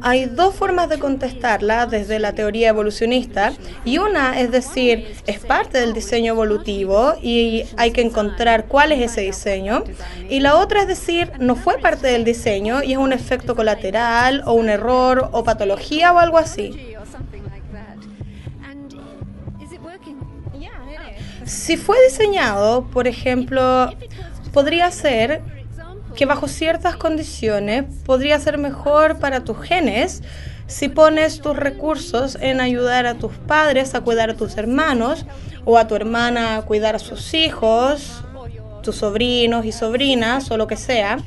[0.06, 3.54] Hay dos formas de contestarla desde la teoría evolucionista
[3.86, 9.00] y una es decir, es parte del diseño evolutivo y hay que encontrar cuál es
[9.00, 9.86] ese diseño
[10.30, 14.44] y la otra es decir, no fue parte del diseño y es un efecto colateral
[14.46, 16.94] o un error o patología o algo así.
[21.46, 23.90] Si fue diseñado, por ejemplo,
[24.52, 25.42] podría ser
[26.16, 30.22] que bajo ciertas condiciones podría ser mejor para tus genes
[30.68, 35.26] si pones tus recursos en ayudar a tus padres a cuidar a tus hermanos
[35.66, 38.24] o a tu hermana a cuidar a sus hijos,
[38.82, 41.18] tus sobrinos y sobrinas o lo que sea,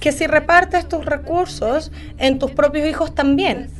[0.00, 3.70] que si repartes tus recursos en tus propios hijos también.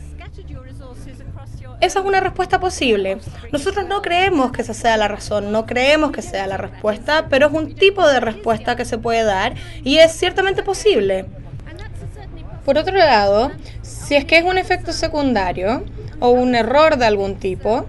[1.80, 3.18] Esa es una respuesta posible.
[3.52, 7.46] Nosotros no creemos que esa sea la razón, no creemos que sea la respuesta, pero
[7.46, 11.24] es un tipo de respuesta que se puede dar y es ciertamente posible.
[12.64, 13.50] Por otro lado,
[13.82, 15.84] si es que es un efecto secundario
[16.20, 17.86] o un error de algún tipo,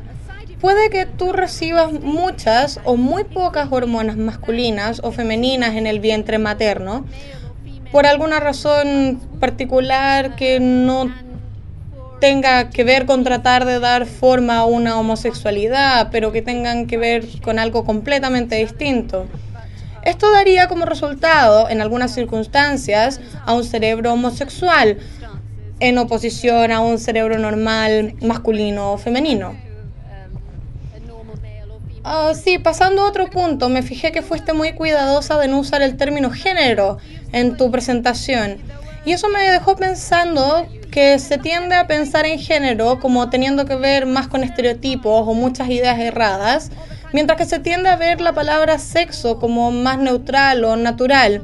[0.62, 6.38] puede que tú recibas muchas o muy pocas hormonas masculinas o femeninas en el vientre
[6.38, 7.06] materno
[7.92, 11.12] por alguna razón particular que no
[12.22, 16.98] tenga que ver con tratar de dar forma a una homosexualidad, pero que tengan que
[16.98, 19.26] ver con algo completamente distinto.
[20.04, 25.00] Esto daría como resultado, en algunas circunstancias, a un cerebro homosexual,
[25.80, 29.56] en oposición a un cerebro normal masculino o femenino.
[32.04, 35.82] Ah, sí, pasando a otro punto, me fijé que fuiste muy cuidadosa de no usar
[35.82, 37.00] el término género
[37.32, 38.58] en tu presentación.
[39.06, 43.76] Y eso me dejó pensando que se tiende a pensar en género como teniendo que
[43.76, 46.70] ver más con estereotipos o muchas ideas erradas,
[47.14, 51.44] mientras que se tiende a ver la palabra sexo como más neutral o natural.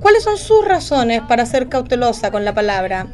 [0.00, 3.06] ¿Cuáles son sus razones para ser cautelosa con la palabra?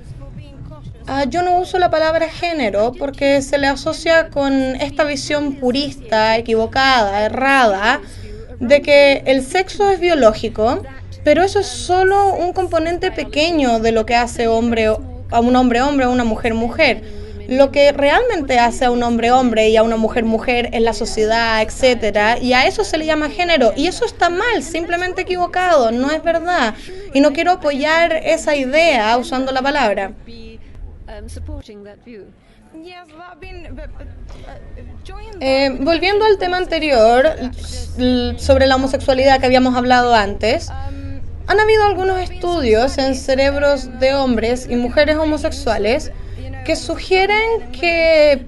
[1.07, 6.37] Ah, yo no uso la palabra género porque se le asocia con esta visión purista,
[6.37, 8.01] equivocada, errada,
[8.59, 10.83] de que el sexo es biológico,
[11.23, 14.91] pero eso es solo un componente pequeño de lo que hace hombre
[15.31, 17.03] a un hombre hombre a una mujer mujer.
[17.49, 20.93] Lo que realmente hace a un hombre hombre y a una mujer mujer es la
[20.93, 23.73] sociedad, etcétera, y a eso se le llama género.
[23.77, 26.75] Y eso está mal, simplemente equivocado, no es verdad.
[27.15, 30.13] Y no quiero apoyar esa idea usando la palabra.
[35.41, 37.33] Eh, volviendo al tema anterior,
[38.39, 40.69] sobre la homosexualidad que habíamos hablado antes,
[41.47, 46.11] han habido algunos estudios en cerebros de hombres y mujeres homosexuales
[46.65, 48.45] que sugieren que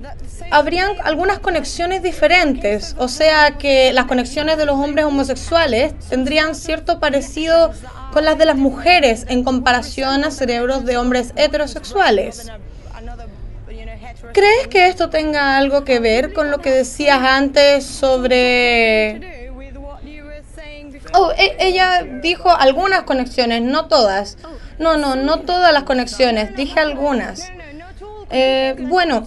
[0.50, 6.98] habrían algunas conexiones diferentes, o sea que las conexiones de los hombres homosexuales tendrían cierto
[6.98, 7.72] parecido
[8.12, 12.50] con las de las mujeres en comparación a cerebros de hombres heterosexuales.
[14.32, 19.37] ¿Crees que esto tenga algo que ver con lo que decías antes sobre...
[21.14, 24.36] Oh, e- ella dijo algunas conexiones, no todas.
[24.78, 27.50] No, no, no todas las conexiones, dije algunas.
[28.30, 29.26] Eh, bueno,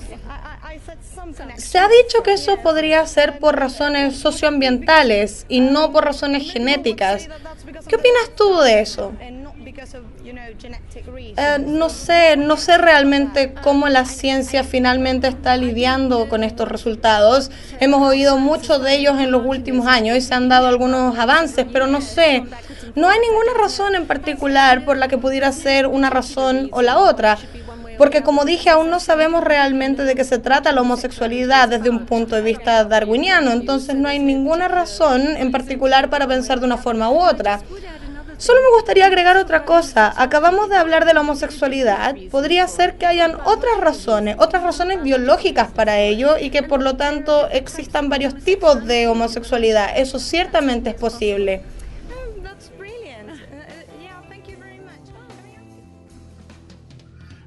[1.57, 7.27] se ha dicho que eso podría ser por razones socioambientales y no por razones genéticas.
[7.87, 9.11] ¿Qué opinas tú de eso?
[11.37, 17.51] Eh, no sé, no sé realmente cómo la ciencia finalmente está lidiando con estos resultados.
[17.79, 21.65] Hemos oído mucho de ellos en los últimos años y se han dado algunos avances,
[21.71, 22.43] pero no sé,
[22.95, 26.97] no hay ninguna razón en particular por la que pudiera ser una razón o la
[26.97, 27.37] otra.
[27.97, 32.05] Porque como dije, aún no sabemos realmente de qué se trata la homosexualidad desde un
[32.05, 36.77] punto de vista darwiniano, entonces no hay ninguna razón en particular para pensar de una
[36.77, 37.61] forma u otra.
[38.41, 40.11] Solo me gustaría agregar otra cosa.
[40.19, 42.15] Acabamos de hablar de la homosexualidad.
[42.31, 46.97] Podría ser que hayan otras razones, otras razones biológicas para ello y que por lo
[46.97, 49.95] tanto existan varios tipos de homosexualidad.
[49.95, 51.61] Eso ciertamente es posible.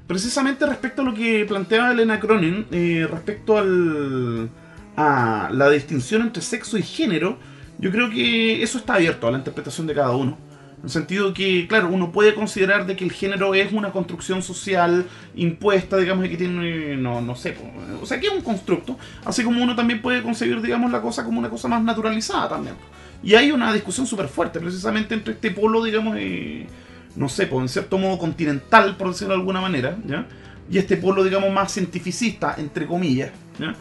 [0.07, 4.49] Precisamente respecto a lo que planteaba Elena Cronin, eh, respecto al,
[4.95, 7.37] a la distinción entre sexo y género,
[7.79, 10.54] yo creo que eso está abierto a la interpretación de cada uno.
[10.85, 14.43] En el sentido que, claro, uno puede considerar de que el género es una construcción
[14.43, 17.57] social impuesta, digamos, y que tiene, no, no sé,
[17.99, 21.23] o sea, que es un constructo, así como uno también puede concebir, digamos, la cosa
[21.23, 22.75] como una cosa más naturalizada también.
[23.23, 26.67] Y hay una discusión súper fuerte, precisamente entre este polo, digamos, eh,
[27.15, 30.27] no sé, pues en cierto modo continental, por decirlo de alguna manera, ¿ya?
[30.69, 33.73] Y este polo, digamos, más cientificista, entre comillas, ¿ya?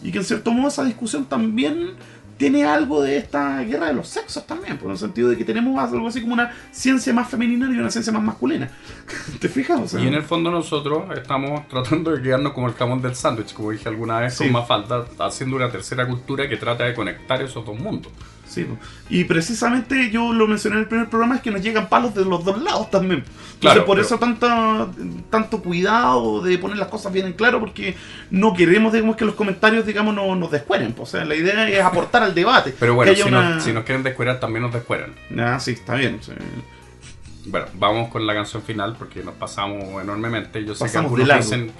[0.00, 1.90] Y que en cierto modo esa discusión también
[2.36, 5.78] tiene algo de esta guerra de los sexos también, por el sentido de que tenemos
[5.78, 8.70] algo así como una ciencia más femenina y una ciencia más masculina.
[9.40, 9.80] ¿Te fijas?
[9.80, 13.14] O sea, Y en el fondo nosotros estamos tratando de quedarnos como el jamón del
[13.14, 14.44] sándwich, como dije alguna vez, Sí.
[14.44, 18.12] con más falta, haciendo una tercera cultura que trata de conectar esos dos mundos.
[18.52, 18.66] Sí,
[19.08, 22.24] y precisamente yo lo mencioné en el primer programa, es que nos llegan palos de
[22.24, 23.20] los dos lados también.
[23.20, 24.88] Entonces Claro, por pero- eso tanta,
[25.30, 27.96] tanto cuidado de poner las cosas bien en claro, porque
[28.30, 30.94] no queremos digamos, que los comentarios digamos no, nos descueren.
[30.98, 32.74] O sea, la idea es aportar al debate.
[32.78, 35.14] Pero bueno, si, una- nos, si nos quieren descuerar, también nos descueran.
[35.38, 36.18] Ah, sí, está bien.
[36.20, 36.32] sí.
[37.46, 40.64] Bueno, vamos con la canción final porque nos pasamos enormemente.
[40.64, 41.72] Yo sé Pasamos que algunos dicen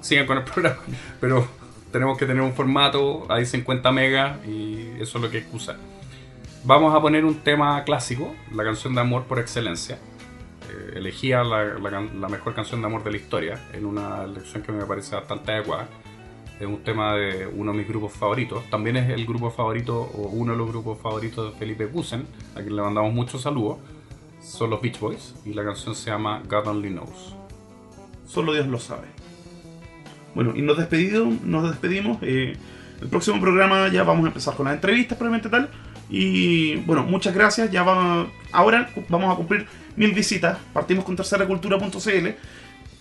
[0.00, 0.76] sigan con el programa,
[1.20, 1.48] pero
[1.92, 5.76] tenemos que tener un formato, hay 50 megas y eso es lo que excusa.
[6.64, 9.98] Vamos a poner un tema clásico, la canción de amor por excelencia.
[10.70, 14.62] Eh, elegía la, la la mejor canción de amor de la historia en una elección
[14.62, 15.88] que me parece bastante adecuada.
[16.60, 18.68] Es un tema de uno de mis grupos favoritos.
[18.68, 22.60] También es el grupo favorito o uno de los grupos favoritos de Felipe Busen, a
[22.60, 23.78] quien le mandamos muchos saludos.
[24.42, 27.34] Son los Beach Boys y la canción se llama God Only Knows.
[28.26, 29.17] Solo Dios lo sabe.
[30.38, 32.18] Bueno, y nos, despedido, nos despedimos.
[32.22, 32.54] eh,
[33.02, 35.68] el próximo programa ya vamos a empezar con las entrevistas, probablemente tal.
[36.08, 37.72] Y bueno, muchas gracias.
[37.72, 39.66] Ya va, ahora vamos a cumplir
[39.96, 40.56] mil visitas.
[40.72, 42.28] Partimos con terceracultura.cl.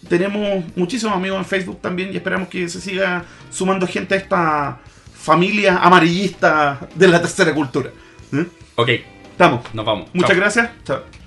[0.09, 4.79] Tenemos muchísimos amigos en Facebook también y esperamos que se siga sumando gente a esta
[5.13, 7.91] familia amarillista de la tercera cultura.
[8.33, 8.47] ¿Eh?
[8.77, 8.89] Ok,
[9.29, 9.61] Estamos.
[9.75, 10.09] nos vamos.
[10.11, 10.39] Muchas Chao.
[10.39, 10.69] gracias.
[10.85, 11.26] Chao.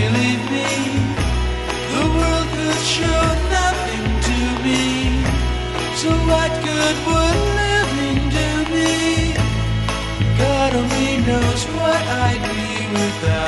[0.00, 0.70] believe me.
[1.92, 3.22] The world could show
[3.58, 4.84] nothing to me.
[6.00, 8.94] So what good would living do me?
[10.42, 13.39] God only knows what I'd be without